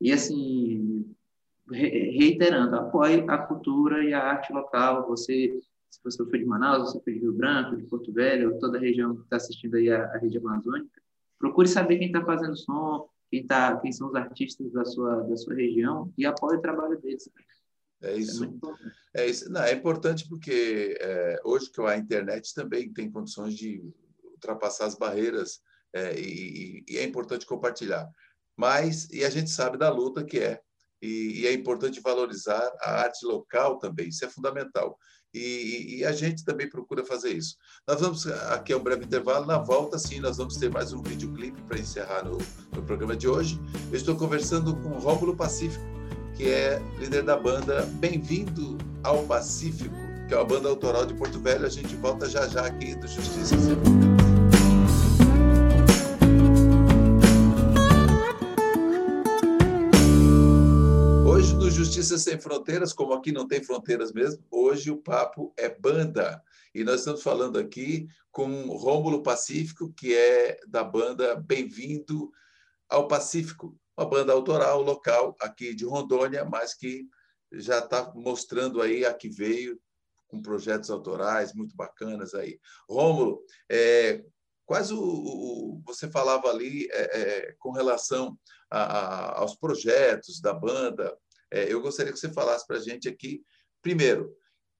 E, 0.00 0.10
assim, 0.10 1.14
reiterando, 1.70 2.74
apoie 2.76 3.24
a 3.28 3.38
cultura 3.38 4.02
e 4.02 4.14
a 4.14 4.24
arte 4.24 4.52
local. 4.52 5.06
Você, 5.06 5.60
se 5.90 6.00
você 6.02 6.24
for 6.24 6.38
de 6.38 6.46
Manaus, 6.46 6.90
você 6.90 7.00
for 7.00 7.12
de 7.12 7.20
Rio 7.20 7.34
Branco, 7.34 7.76
de 7.76 7.84
Porto 7.84 8.10
Velho, 8.10 8.58
toda 8.58 8.78
a 8.78 8.80
região 8.80 9.14
que 9.14 9.22
está 9.22 9.36
assistindo 9.36 9.76
aí 9.76 9.90
a, 9.90 10.06
a 10.06 10.18
rede 10.18 10.38
amazônica, 10.38 11.00
procure 11.38 11.68
saber 11.68 11.98
quem 11.98 12.06
está 12.06 12.24
fazendo 12.24 12.56
som, 12.56 13.06
quem, 13.32 13.46
tá, 13.46 13.80
quem 13.80 13.90
são 13.90 14.08
os 14.08 14.14
artistas 14.14 14.70
da 14.72 14.84
sua, 14.84 15.22
da 15.22 15.34
sua 15.38 15.54
região 15.54 16.12
e 16.18 16.26
apoie 16.26 16.58
o 16.58 16.60
trabalho 16.60 17.00
deles. 17.00 17.30
É 18.02 18.14
isso. 18.14 18.44
É, 19.14 19.22
é, 19.22 19.26
isso. 19.26 19.50
Não, 19.50 19.62
é 19.62 19.72
importante 19.72 20.28
porque 20.28 20.98
é, 21.00 21.40
hoje 21.42 21.70
que 21.70 21.80
a 21.80 21.96
internet 21.96 22.52
também 22.52 22.92
tem 22.92 23.10
condições 23.10 23.54
de 23.54 23.82
ultrapassar 24.22 24.84
as 24.84 24.96
barreiras 24.96 25.62
é, 25.94 26.14
e, 26.20 26.84
e, 26.86 26.98
é 26.98 27.04
importante 27.04 27.46
compartilhar. 27.46 28.06
Mas, 28.54 29.08
e 29.08 29.24
a 29.24 29.30
gente 29.30 29.48
sabe 29.48 29.78
da 29.78 29.88
luta 29.88 30.22
que 30.22 30.38
é, 30.38 30.60
e, 31.00 31.40
e, 31.40 31.46
é 31.46 31.54
importante 31.54 32.02
valorizar 32.02 32.70
a 32.82 33.00
arte 33.00 33.24
local 33.24 33.78
também, 33.78 34.08
isso 34.08 34.26
é 34.26 34.28
fundamental. 34.28 34.98
E, 35.34 35.98
e, 35.98 36.04
a 36.04 36.12
gente 36.12 36.44
também 36.44 36.68
procura 36.68 37.04
fazer 37.04 37.30
isso. 37.30 37.56
Nós 37.86 38.00
vamos 38.00 38.26
aqui 38.26 38.72
é 38.72 38.76
um 38.76 38.82
breve 38.82 39.04
intervalo. 39.04 39.46
Na 39.46 39.58
volta, 39.58 39.98
sim, 39.98 40.20
nós 40.20 40.36
vamos 40.36 40.56
ter 40.56 40.70
mais 40.70 40.92
um 40.92 41.02
videoclipe 41.02 41.60
para 41.62 41.78
encerrar 41.78 42.24
no, 42.24 42.38
no, 42.74 42.82
programa 42.82 43.16
de 43.16 43.26
hoje. 43.26 43.58
Eu 43.90 43.96
estou 43.96 44.14
conversando 44.14 44.76
com 44.76 44.90
Rômulo 44.98 45.34
Pacífico, 45.34 45.84
que 46.34 46.50
é 46.50 46.82
líder 46.98 47.22
da 47.22 47.36
banda 47.36 47.82
Bem-vindo 47.94 48.76
ao 49.02 49.22
Pacífico, 49.24 49.96
que 50.28 50.34
é 50.34 50.36
uma 50.36 50.44
banda 50.44 50.68
autoral 50.68 51.06
de 51.06 51.14
Porto 51.14 51.40
Velho. 51.40 51.64
A 51.64 51.70
gente 51.70 51.96
volta 51.96 52.28
já 52.28 52.46
já 52.46 52.66
aqui 52.66 52.94
do 52.94 53.08
Justiça 53.08 53.54
Justiça 62.02 62.18
Sem 62.18 62.40
Fronteiras, 62.40 62.92
como 62.92 63.12
aqui 63.12 63.30
não 63.30 63.46
tem 63.46 63.62
fronteiras 63.62 64.12
mesmo, 64.12 64.44
hoje 64.50 64.90
o 64.90 64.96
papo 64.96 65.54
é 65.56 65.68
banda. 65.68 66.42
E 66.74 66.82
nós 66.82 66.98
estamos 66.98 67.22
falando 67.22 67.60
aqui 67.60 68.08
com 68.32 68.66
Rômulo 68.76 69.22
Pacífico, 69.22 69.92
que 69.92 70.12
é 70.12 70.58
da 70.66 70.82
banda 70.82 71.36
Bem-vindo 71.36 72.32
ao 72.88 73.06
Pacífico, 73.06 73.78
uma 73.96 74.04
banda 74.04 74.32
autoral 74.32 74.82
local 74.82 75.36
aqui 75.40 75.74
de 75.76 75.84
Rondônia, 75.84 76.44
mas 76.44 76.74
que 76.74 77.06
já 77.52 77.78
está 77.78 78.12
mostrando 78.16 78.82
aí 78.82 79.04
a 79.04 79.14
que 79.14 79.28
veio 79.28 79.80
com 80.26 80.42
projetos 80.42 80.90
autorais 80.90 81.54
muito 81.54 81.76
bacanas 81.76 82.34
aí. 82.34 82.58
Rômulo, 82.90 83.44
é, 83.70 84.24
quais 84.66 84.90
o, 84.90 85.00
o, 85.00 85.82
você 85.86 86.10
falava 86.10 86.48
ali 86.48 86.88
é, 86.90 87.20
é, 87.20 87.54
com 87.60 87.70
relação 87.70 88.36
a, 88.68 88.82
a, 88.82 89.38
aos 89.38 89.54
projetos 89.54 90.40
da 90.40 90.52
banda, 90.52 91.16
eu 91.52 91.80
gostaria 91.80 92.12
que 92.12 92.18
você 92.18 92.32
falasse 92.32 92.66
para 92.66 92.76
a 92.76 92.80
gente 92.80 93.08
aqui, 93.08 93.42
primeiro, 93.82 94.34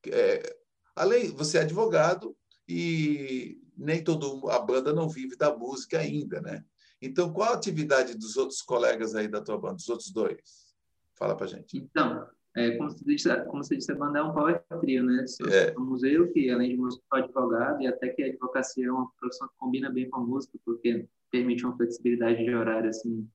é, 0.07 0.57
além, 0.97 1.31
você 1.31 1.59
é 1.59 1.63
advogado 1.63 2.37
e 2.69 3.61
nem 3.77 4.03
todo 4.03 4.49
a 4.49 4.59
banda 4.59 4.93
não 4.93 5.09
vive 5.09 5.37
da 5.37 5.55
música 5.57 5.99
ainda, 5.99 6.41
né? 6.41 6.65
Então, 7.01 7.33
qual 7.33 7.53
a 7.53 7.57
atividade 7.57 8.17
dos 8.17 8.37
outros 8.37 8.63
colegas 8.63 9.15
aí 9.15 9.27
da 9.27 9.41
tua 9.41 9.59
banda, 9.59 9.75
dos 9.75 9.89
outros 9.89 10.13
dois? 10.13 10.73
Fala 11.19 11.37
para 11.37 11.47
a 11.47 11.49
gente. 11.49 11.77
Então, 11.77 12.27
é, 12.55 12.77
como, 12.77 12.91
você 12.91 13.05
disse, 13.05 13.45
como 13.47 13.65
você 13.65 13.77
disse, 13.77 13.91
a 13.91 13.97
banda 13.97 14.21
é 14.21 14.23
um 14.23 14.33
power 14.33 14.63
trio, 14.81 15.03
né? 15.03 15.25
É. 15.51 15.73
Somos 15.73 16.03
eu, 16.05 16.31
que 16.33 16.49
além 16.51 16.71
de 16.71 16.77
músico, 16.77 17.03
sou 17.09 17.23
advogado, 17.23 17.83
e 17.83 17.87
até 17.87 18.09
que 18.11 18.23
a 18.23 18.27
advocacia 18.27 18.87
é 18.87 18.93
uma 18.93 19.11
profissão 19.19 19.49
que 19.49 19.55
combina 19.59 19.91
bem 19.91 20.09
com 20.09 20.21
a 20.21 20.25
música, 20.25 20.57
porque 20.65 21.09
permite 21.31 21.65
uma 21.65 21.77
flexibilidade 21.77 22.45
de 22.45 22.55
horário, 22.55 22.89
assim, 22.89 23.29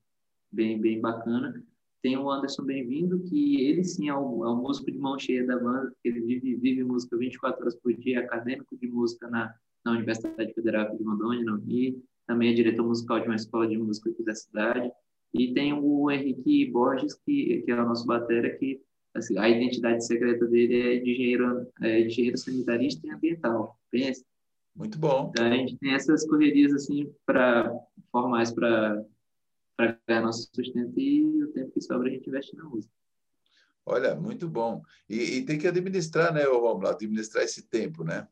bem, 0.52 0.80
bem 0.80 1.02
bacana. 1.02 1.62
Tem 2.02 2.16
o 2.18 2.30
Anderson 2.30 2.64
Bem-vindo, 2.64 3.20
que 3.24 3.66
ele 3.66 3.84
sim 3.84 4.10
é 4.10 4.14
o, 4.14 4.46
é 4.46 4.50
o, 4.50 4.56
músico 4.56 4.92
de 4.92 5.00
mão 5.00 5.18
cheia 5.18 5.46
da 5.46 5.58
banda, 5.58 5.92
porque 5.92 6.08
ele 6.10 6.22
vive, 6.22 6.56
vive 6.56 6.84
música 6.84 7.18
24 7.18 7.62
horas 7.62 7.76
por 7.76 7.94
dia, 7.94 8.20
acadêmico 8.20 8.78
de 8.78 8.88
música 8.88 9.28
na, 9.28 9.54
na 9.84 9.94
Universidade 9.94 10.54
Federal 10.54 10.96
de 10.96 11.04
Rondônia, 11.04 11.44
no 11.44 11.58
Rio. 11.58 12.02
Também 12.28 12.52
é 12.52 12.54
diretor 12.54 12.86
musical 12.86 13.20
de 13.20 13.28
uma 13.28 13.36
escola 13.36 13.68
de 13.68 13.78
música 13.78 14.10
aqui 14.10 14.24
da 14.24 14.36
cidade. 14.36 14.92
E 15.34 15.54
tem 15.54 15.74
o 15.74 16.12
Henrique 16.12 16.70
Borges, 16.72 17.16
que, 17.16 17.62
que 17.64 17.72
é 17.72 17.82
o 17.82 17.86
nosso 17.86 18.06
batera, 18.06 18.56
que 18.58 18.82
assim, 19.16 19.38
a 19.38 19.50
identidade 19.50 20.06
secreta 20.06 20.46
dele 20.46 20.98
é 20.98 21.00
de 21.00 21.12
engenheiro, 21.12 21.68
é 21.82 22.02
de 22.02 22.08
engenheiro 22.08 22.38
sanitarista 22.38 23.08
e 23.08 23.12
ambiental. 23.12 23.78
Pensa. 23.90 24.24
Muito 24.76 25.00
bom. 25.00 25.32
Então, 25.32 25.46
a 25.48 25.56
gente 25.56 25.76
tem 25.78 25.94
essas 25.94 26.28
correrias 26.28 26.72
assim 26.74 27.12
para 27.26 27.74
formais 28.12 28.52
para 28.52 29.04
para 29.78 29.98
ganhar 30.08 30.24
nosso 30.24 30.50
sustento 30.54 31.00
e 31.00 31.44
o 31.44 31.52
tempo 31.54 31.72
que 31.72 31.82
sobra 31.82 32.10
a 32.10 32.12
gente 32.12 32.28
investe 32.28 32.56
na 32.56 32.66
música. 32.66 32.92
Olha, 33.86 34.16
muito 34.16 34.50
bom. 34.50 34.82
E, 35.08 35.38
e 35.38 35.46
tem 35.46 35.58
que 35.58 35.68
administrar, 35.68 36.34
né, 36.34 36.44
Romulo? 36.44 36.88
Administrar 36.88 37.44
esse 37.44 37.62
tempo, 37.62 38.04
né? 38.04 38.28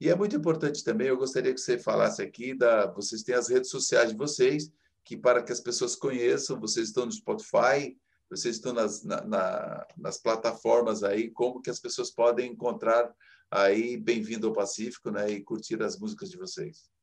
E 0.00 0.08
é 0.08 0.14
muito 0.14 0.36
importante 0.36 0.84
também, 0.84 1.08
eu 1.08 1.16
gostaria 1.16 1.54
que 1.54 1.60
você 1.60 1.78
falasse 1.78 2.20
aqui, 2.20 2.52
da, 2.54 2.86
vocês 2.86 3.22
têm 3.22 3.34
as 3.34 3.48
redes 3.48 3.70
sociais 3.70 4.10
de 4.10 4.16
vocês, 4.16 4.70
que 5.04 5.16
para 5.16 5.42
que 5.42 5.52
as 5.52 5.60
pessoas 5.60 5.96
conheçam, 5.96 6.60
vocês 6.60 6.88
estão 6.88 7.06
no 7.06 7.12
Spotify, 7.12 7.96
vocês 8.28 8.56
estão 8.56 8.72
nas, 8.72 9.02
na, 9.02 9.24
na, 9.24 9.86
nas 9.96 10.18
plataformas 10.18 11.02
aí, 11.02 11.30
como 11.30 11.62
que 11.62 11.70
as 11.70 11.80
pessoas 11.80 12.10
podem 12.10 12.52
encontrar 12.52 13.14
aí 13.50 13.96
Bem-vindo 13.96 14.48
ao 14.48 14.52
Pacífico, 14.52 15.10
né, 15.10 15.30
e 15.30 15.42
curtir 15.42 15.80
as 15.82 15.98
músicas 15.98 16.28
de 16.28 16.36
vocês. 16.36 16.93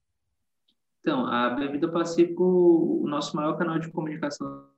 Então, 1.01 1.25
a 1.25 1.49
Bebida 1.49 1.91
Pacífico, 1.91 2.43
o 2.43 3.07
nosso 3.07 3.35
maior 3.35 3.57
canal 3.57 3.79
de 3.79 3.91
comunicação 3.91 4.69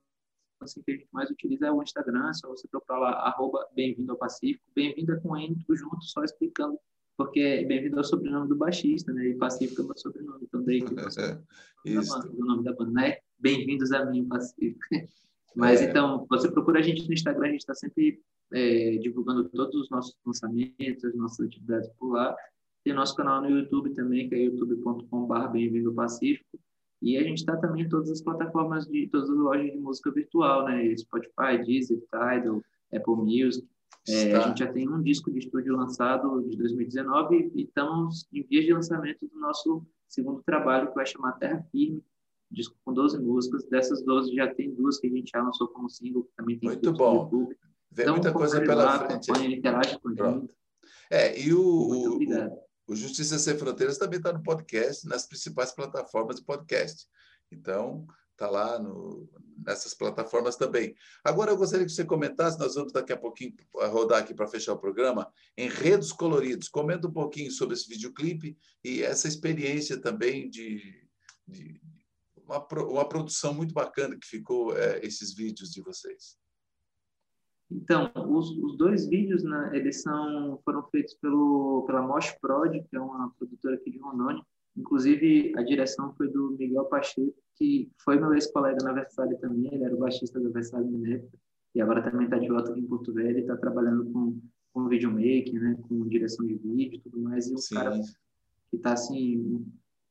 assim, 0.61 0.81
que 0.81 0.91
a 0.91 0.95
gente 0.95 1.07
mais 1.11 1.29
utiliza 1.29 1.67
é 1.67 1.71
o 1.71 1.83
Instagram, 1.83 2.29
é 2.29 2.33
só 2.33 2.47
você 2.47 2.65
procurar 2.69 2.99
lá, 2.99 3.11
arroba 3.27 3.67
Bem-vindo 3.75 4.11
ao 4.13 4.17
Pacífico. 4.17 4.63
Bem-vindo 4.73 5.11
é 5.11 5.19
com 5.19 5.35
N, 5.35 5.53
tudo 5.67 5.75
junto, 5.75 6.01
só 6.05 6.23
explicando, 6.23 6.77
porque 7.17 7.65
Bem-vindo 7.65 7.97
é 7.97 7.99
o 7.99 8.03
sobrenome 8.05 8.47
do 8.47 8.55
baixista, 8.55 9.11
né? 9.11 9.27
E 9.27 9.35
Pacífico 9.35 9.81
é 9.81 9.83
o 9.83 9.87
meu 9.87 9.97
sobrenome, 9.97 10.43
então 10.43 10.63
daí 10.63 10.81
que 10.81 10.93
é, 10.97 11.39
Isso. 11.85 12.17
o 12.17 12.45
nome 12.45 12.63
da 12.63 12.73
banda, 12.73 12.91
né? 12.91 13.17
Bem-vindos 13.37 13.91
a 13.91 14.05
mim, 14.05 14.25
Pacífico. 14.25 14.79
Mas 15.55 15.81
é. 15.81 15.89
então, 15.89 16.25
você 16.29 16.49
procura 16.49 16.79
a 16.79 16.81
gente 16.81 17.05
no 17.05 17.13
Instagram, 17.13 17.47
a 17.47 17.51
gente 17.51 17.59
está 17.59 17.75
sempre 17.75 18.21
é, 18.53 18.97
divulgando 18.97 19.49
todos 19.49 19.75
os 19.75 19.89
nossos 19.89 20.15
lançamentos, 20.25 21.03
as 21.03 21.13
nossas 21.15 21.45
atividades 21.45 21.89
por 21.99 22.13
lá. 22.13 22.35
Tem 22.83 22.93
nosso 22.93 23.15
canal 23.15 23.41
no 23.41 23.49
YouTube 23.49 23.93
também, 23.93 24.27
que 24.27 24.35
é 24.35 24.39
youtube.com.br 24.39 25.47
Bem-vindo 25.53 25.93
Pacífico. 25.93 26.59
E 27.01 27.17
a 27.17 27.23
gente 27.23 27.37
está 27.37 27.55
também 27.55 27.85
em 27.85 27.89
todas 27.89 28.11
as 28.11 28.21
plataformas 28.21 28.85
de 28.85 29.07
todas 29.07 29.29
as 29.29 29.37
lojas 29.37 29.71
de 29.71 29.77
música 29.77 30.11
virtual, 30.11 30.65
né? 30.65 30.93
Spotify, 30.97 31.63
Deezer, 31.65 31.99
Tidal, 32.11 32.61
Apple 32.93 33.15
Music. 33.15 33.65
É, 34.09 34.35
a 34.35 34.41
gente 34.41 34.59
já 34.59 34.71
tem 34.71 34.89
um 34.89 35.01
disco 35.01 35.31
de 35.31 35.39
estúdio 35.39 35.77
lançado 35.77 36.41
de 36.49 36.57
2019 36.57 37.53
e 37.55 37.63
estamos 37.63 38.27
em 38.33 38.43
vias 38.43 38.65
de 38.65 38.73
lançamento 38.73 39.25
do 39.27 39.39
nosso 39.39 39.85
segundo 40.09 40.43
trabalho, 40.43 40.89
que 40.89 40.95
vai 40.95 41.05
chamar 41.05 41.33
Terra 41.33 41.65
Firme, 41.71 42.03
disco 42.51 42.75
com 42.83 42.93
12 42.93 43.17
músicas. 43.17 43.63
Dessas 43.69 44.03
12 44.03 44.35
já 44.35 44.53
tem 44.53 44.75
duas 44.75 44.99
que 44.99 45.07
a 45.07 45.09
gente 45.09 45.31
já 45.33 45.41
lançou 45.41 45.69
como 45.69 45.89
single, 45.89 46.23
que 46.23 46.35
também 46.35 46.59
tem 46.59 46.67
Muito 46.67 46.91
bom. 46.91 47.29
Vem 47.29 48.03
então, 48.05 48.15
muita 48.15 48.33
coisa 48.33 48.59
pela 48.59 48.83
lá, 48.83 49.07
frente. 49.07 49.31
Acompanha, 49.31 49.55
interage 49.55 49.99
com 49.99 50.09
a 50.09 50.31
gente. 50.31 50.53
É, 51.09 51.39
e 51.39 51.53
o, 51.53 51.87
Muito 51.87 52.13
obrigado. 52.13 52.63
O 52.87 52.95
Justiça 52.95 53.39
Sem 53.39 53.57
Fronteiras 53.57 53.97
também 53.97 54.17
está 54.17 54.33
no 54.33 54.43
podcast, 54.43 55.07
nas 55.07 55.25
principais 55.25 55.71
plataformas 55.71 56.37
de 56.37 56.43
podcast. 56.43 57.07
Então, 57.51 58.05
está 58.31 58.49
lá 58.49 58.79
no, 58.79 59.29
nessas 59.65 59.93
plataformas 59.93 60.55
também. 60.55 60.95
Agora, 61.23 61.51
eu 61.51 61.57
gostaria 61.57 61.85
que 61.85 61.91
você 61.91 62.03
comentasse, 62.03 62.59
nós 62.59 62.75
vamos 62.75 62.91
daqui 62.91 63.13
a 63.13 63.17
pouquinho 63.17 63.53
rodar 63.73 64.21
aqui 64.21 64.33
para 64.33 64.47
fechar 64.47 64.73
o 64.73 64.79
programa, 64.79 65.31
Enredos 65.57 66.11
Coloridos. 66.11 66.67
Comenta 66.67 67.07
um 67.07 67.13
pouquinho 67.13 67.51
sobre 67.51 67.75
esse 67.75 67.87
videoclipe 67.87 68.57
e 68.83 69.01
essa 69.01 69.27
experiência 69.27 69.99
também 69.99 70.49
de, 70.49 71.07
de 71.47 71.79
uma, 72.37 72.67
uma 72.83 73.07
produção 73.07 73.53
muito 73.53 73.73
bacana 73.73 74.17
que 74.19 74.27
ficou 74.27 74.75
é, 74.75 74.99
esses 75.05 75.33
vídeos 75.33 75.71
de 75.71 75.81
vocês. 75.81 76.42
Então, 77.75 78.11
os, 78.29 78.51
os 78.57 78.77
dois 78.77 79.07
vídeos, 79.07 79.43
né, 79.43 79.71
eles 79.73 80.01
são, 80.01 80.59
foram 80.63 80.83
feitos 80.83 81.15
pelo, 81.15 81.83
pela 81.87 82.01
Mosh 82.01 82.31
Prod, 82.39 82.71
que 82.71 82.95
é 82.95 82.99
uma 82.99 83.31
produtora 83.31 83.75
aqui 83.75 83.91
de 83.91 83.97
Rondônia. 83.97 84.43
Inclusive, 84.77 85.53
a 85.55 85.63
direção 85.63 86.13
foi 86.15 86.29
do 86.29 86.55
Miguel 86.57 86.85
Pacheco, 86.85 87.33
que 87.55 87.91
foi 88.03 88.19
meu 88.19 88.33
ex-colega 88.33 88.83
na 88.83 88.93
Versalhes 88.93 89.39
também, 89.39 89.73
ele 89.73 89.83
era 89.83 89.95
o 89.95 89.99
baixista 89.99 90.39
da 90.39 90.49
Versalhes 90.49 90.91
na 90.91 91.09
época, 91.09 91.37
e 91.75 91.81
agora 91.81 92.03
também 92.03 92.25
está 92.25 92.37
de 92.37 92.47
volta 92.47 92.71
aqui 92.71 92.79
em 92.79 92.87
Porto 92.87 93.13
Velho, 93.13 93.37
e 93.37 93.41
está 93.41 93.57
trabalhando 93.57 94.05
com, 94.11 94.39
com 94.71 94.87
videomaking, 94.87 95.59
né, 95.59 95.77
com 95.87 96.07
direção 96.07 96.45
de 96.45 96.55
vídeo 96.55 96.95
e 96.95 96.99
tudo 96.99 97.19
mais, 97.21 97.47
e 97.47 97.53
um 97.53 97.57
Sim. 97.57 97.75
cara 97.75 97.99
que 98.69 98.77
está, 98.77 98.93
assim, 98.93 99.63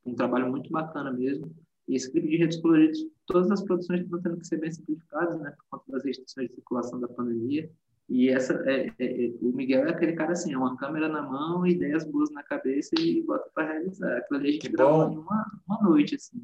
um 0.04 0.14
trabalho 0.14 0.50
muito 0.50 0.70
bacana 0.70 1.12
mesmo. 1.12 1.52
E 1.92 1.96
esse 1.96 2.10
clipe 2.10 2.26
de 2.26 2.38
redes 2.38 2.58
coloridos, 2.58 3.06
todas 3.26 3.50
as 3.50 3.62
produções 3.62 4.00
estão 4.00 4.18
tendo 4.22 4.38
que 4.38 4.46
ser 4.46 4.56
bem 4.56 4.72
simplificadas, 4.72 5.38
né, 5.42 5.50
por 5.50 5.78
conta 5.78 5.92
das 5.92 6.04
restrições 6.06 6.48
de 6.48 6.54
circulação 6.54 6.98
da 6.98 7.06
pandemia. 7.06 7.70
E 8.08 8.30
essa, 8.30 8.54
é, 8.66 8.90
é, 8.98 9.26
é, 9.26 9.34
o 9.42 9.52
Miguel 9.52 9.86
é 9.86 9.90
aquele 9.90 10.14
cara 10.14 10.32
assim, 10.32 10.54
é 10.54 10.56
uma 10.56 10.74
câmera 10.78 11.06
na 11.06 11.20
mão, 11.20 11.66
ideias 11.66 12.04
boas 12.04 12.30
na 12.30 12.42
cabeça 12.42 12.94
e 12.98 13.20
bota 13.22 13.46
para 13.54 13.74
realizar. 13.74 14.16
Aquilo 14.16 14.40
ali 14.40 14.48
a 14.48 14.52
gente 14.52 14.68
gravou 14.70 15.12
em 15.12 15.18
uma, 15.18 15.60
uma 15.68 15.82
noite, 15.82 16.14
assim. 16.14 16.42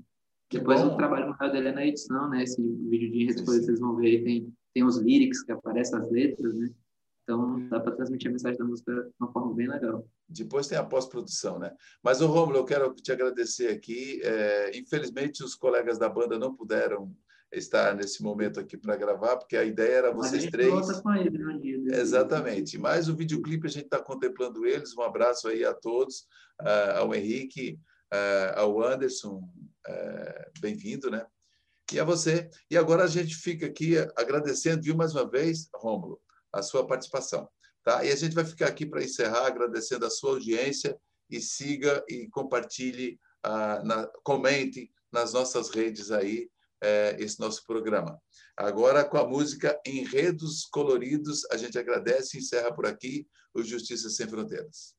Que 0.50 0.58
Depois 0.58 0.82
bom. 0.82 0.88
o 0.88 0.96
trabalho 0.98 1.30
maior 1.30 1.50
dele 1.50 1.68
é 1.68 1.72
na 1.72 1.87
edição, 1.87 2.28
né? 2.28 2.42
Esse 2.42 2.61
vídeo 2.62 3.11
de 3.11 3.24
redes 3.24 3.40
coloridas 3.40 3.66
vocês 3.66 3.80
vão 3.80 3.96
ver 3.96 4.06
aí, 4.06 4.24
tem, 4.24 4.54
tem 4.74 4.84
os 4.84 4.98
lyrics 4.98 5.42
que 5.42 5.52
aparecem 5.52 5.98
as 5.98 6.11
letras, 6.11 6.54
né? 6.54 6.70
Então, 7.29 7.69
dá 7.69 7.79
para 7.79 7.95
transmitir 7.95 8.31
a 8.31 8.33
mensagem 8.33 8.57
da 8.59 8.64
música 8.64 8.91
de 8.91 9.12
uma 9.21 9.31
forma 9.31 9.55
bem 9.55 9.69
legal. 9.69 10.03
Depois 10.27 10.67
tem 10.67 10.79
a 10.79 10.83
pós-produção, 10.83 11.59
né? 11.59 11.77
Mas, 12.03 12.23
o 12.23 12.27
Romulo, 12.27 12.57
eu 12.57 12.64
quero 12.64 12.95
te 12.95 13.12
agradecer 13.12 13.69
aqui. 13.69 14.19
É, 14.25 14.79
infelizmente, 14.79 15.45
os 15.45 15.55
colegas 15.55 15.99
da 15.99 16.09
banda 16.09 16.38
não 16.38 16.55
puderam 16.55 17.14
estar 17.53 17.95
nesse 17.95 18.23
momento 18.23 18.59
aqui 18.59 18.79
para 18.79 18.97
gravar, 18.97 19.37
porque 19.37 19.59
a 19.59 19.64
ideia 19.64 19.97
era 19.97 20.11
vocês 20.11 20.45
Mas 20.45 20.51
três. 20.51 20.71
Volta 20.71 21.03
com 21.03 21.14
ele 21.14 21.45
um 21.45 21.61
dia, 21.61 21.77
né? 21.77 22.01
Exatamente. 22.01 22.79
Mas 22.79 23.11
o 23.11 23.14
videoclipe 23.14 23.67
a 23.67 23.71
gente 23.71 23.85
está 23.85 23.99
contemplando 23.99 24.64
eles. 24.64 24.97
Um 24.97 25.03
abraço 25.03 25.49
aí 25.49 25.67
a 25.67 25.75
todos, 25.75 26.21
uh, 26.62 26.97
ao 26.97 27.14
Henrique, 27.14 27.79
uh, 28.11 28.59
ao 28.59 28.83
Anderson, 28.83 29.43
uh, 29.87 30.61
bem-vindo, 30.62 31.11
né? 31.11 31.27
E 31.93 32.01
a 32.01 32.05
você. 32.05 32.49
E 32.71 32.77
agora 32.79 33.05
a 33.05 33.07
gente 33.07 33.35
fica 33.37 33.67
aqui 33.67 33.97
agradecendo, 34.17 34.83
viu, 34.83 34.97
mais 34.97 35.14
uma 35.14 35.29
vez, 35.29 35.69
Rômulo, 35.75 36.19
a 36.52 36.62
sua 36.62 36.87
participação. 36.87 37.48
Tá? 37.84 38.04
E 38.04 38.11
a 38.11 38.16
gente 38.16 38.34
vai 38.34 38.44
ficar 38.44 38.68
aqui 38.68 38.84
para 38.84 39.02
encerrar 39.02 39.46
agradecendo 39.46 40.04
a 40.04 40.11
sua 40.11 40.32
audiência 40.32 40.98
e 41.30 41.40
siga 41.40 42.04
e 42.08 42.28
compartilhe, 42.28 43.18
ah, 43.42 43.82
na, 43.84 44.06
comente 44.22 44.90
nas 45.12 45.32
nossas 45.32 45.70
redes 45.70 46.11
aí 46.11 46.50
eh, 46.82 47.16
esse 47.18 47.40
nosso 47.40 47.64
programa. 47.66 48.20
Agora, 48.56 49.04
com 49.04 49.18
a 49.18 49.26
música 49.26 49.80
Enredos 49.87 50.66
Coloridos, 50.66 51.44
a 51.50 51.56
gente 51.56 51.78
agradece 51.78 52.37
e 52.37 52.40
encerra 52.40 52.72
por 52.74 52.87
aqui 52.87 53.26
o 53.54 53.62
Justiça 53.62 54.08
Sem 54.11 54.28
Fronteiras. 54.28 54.97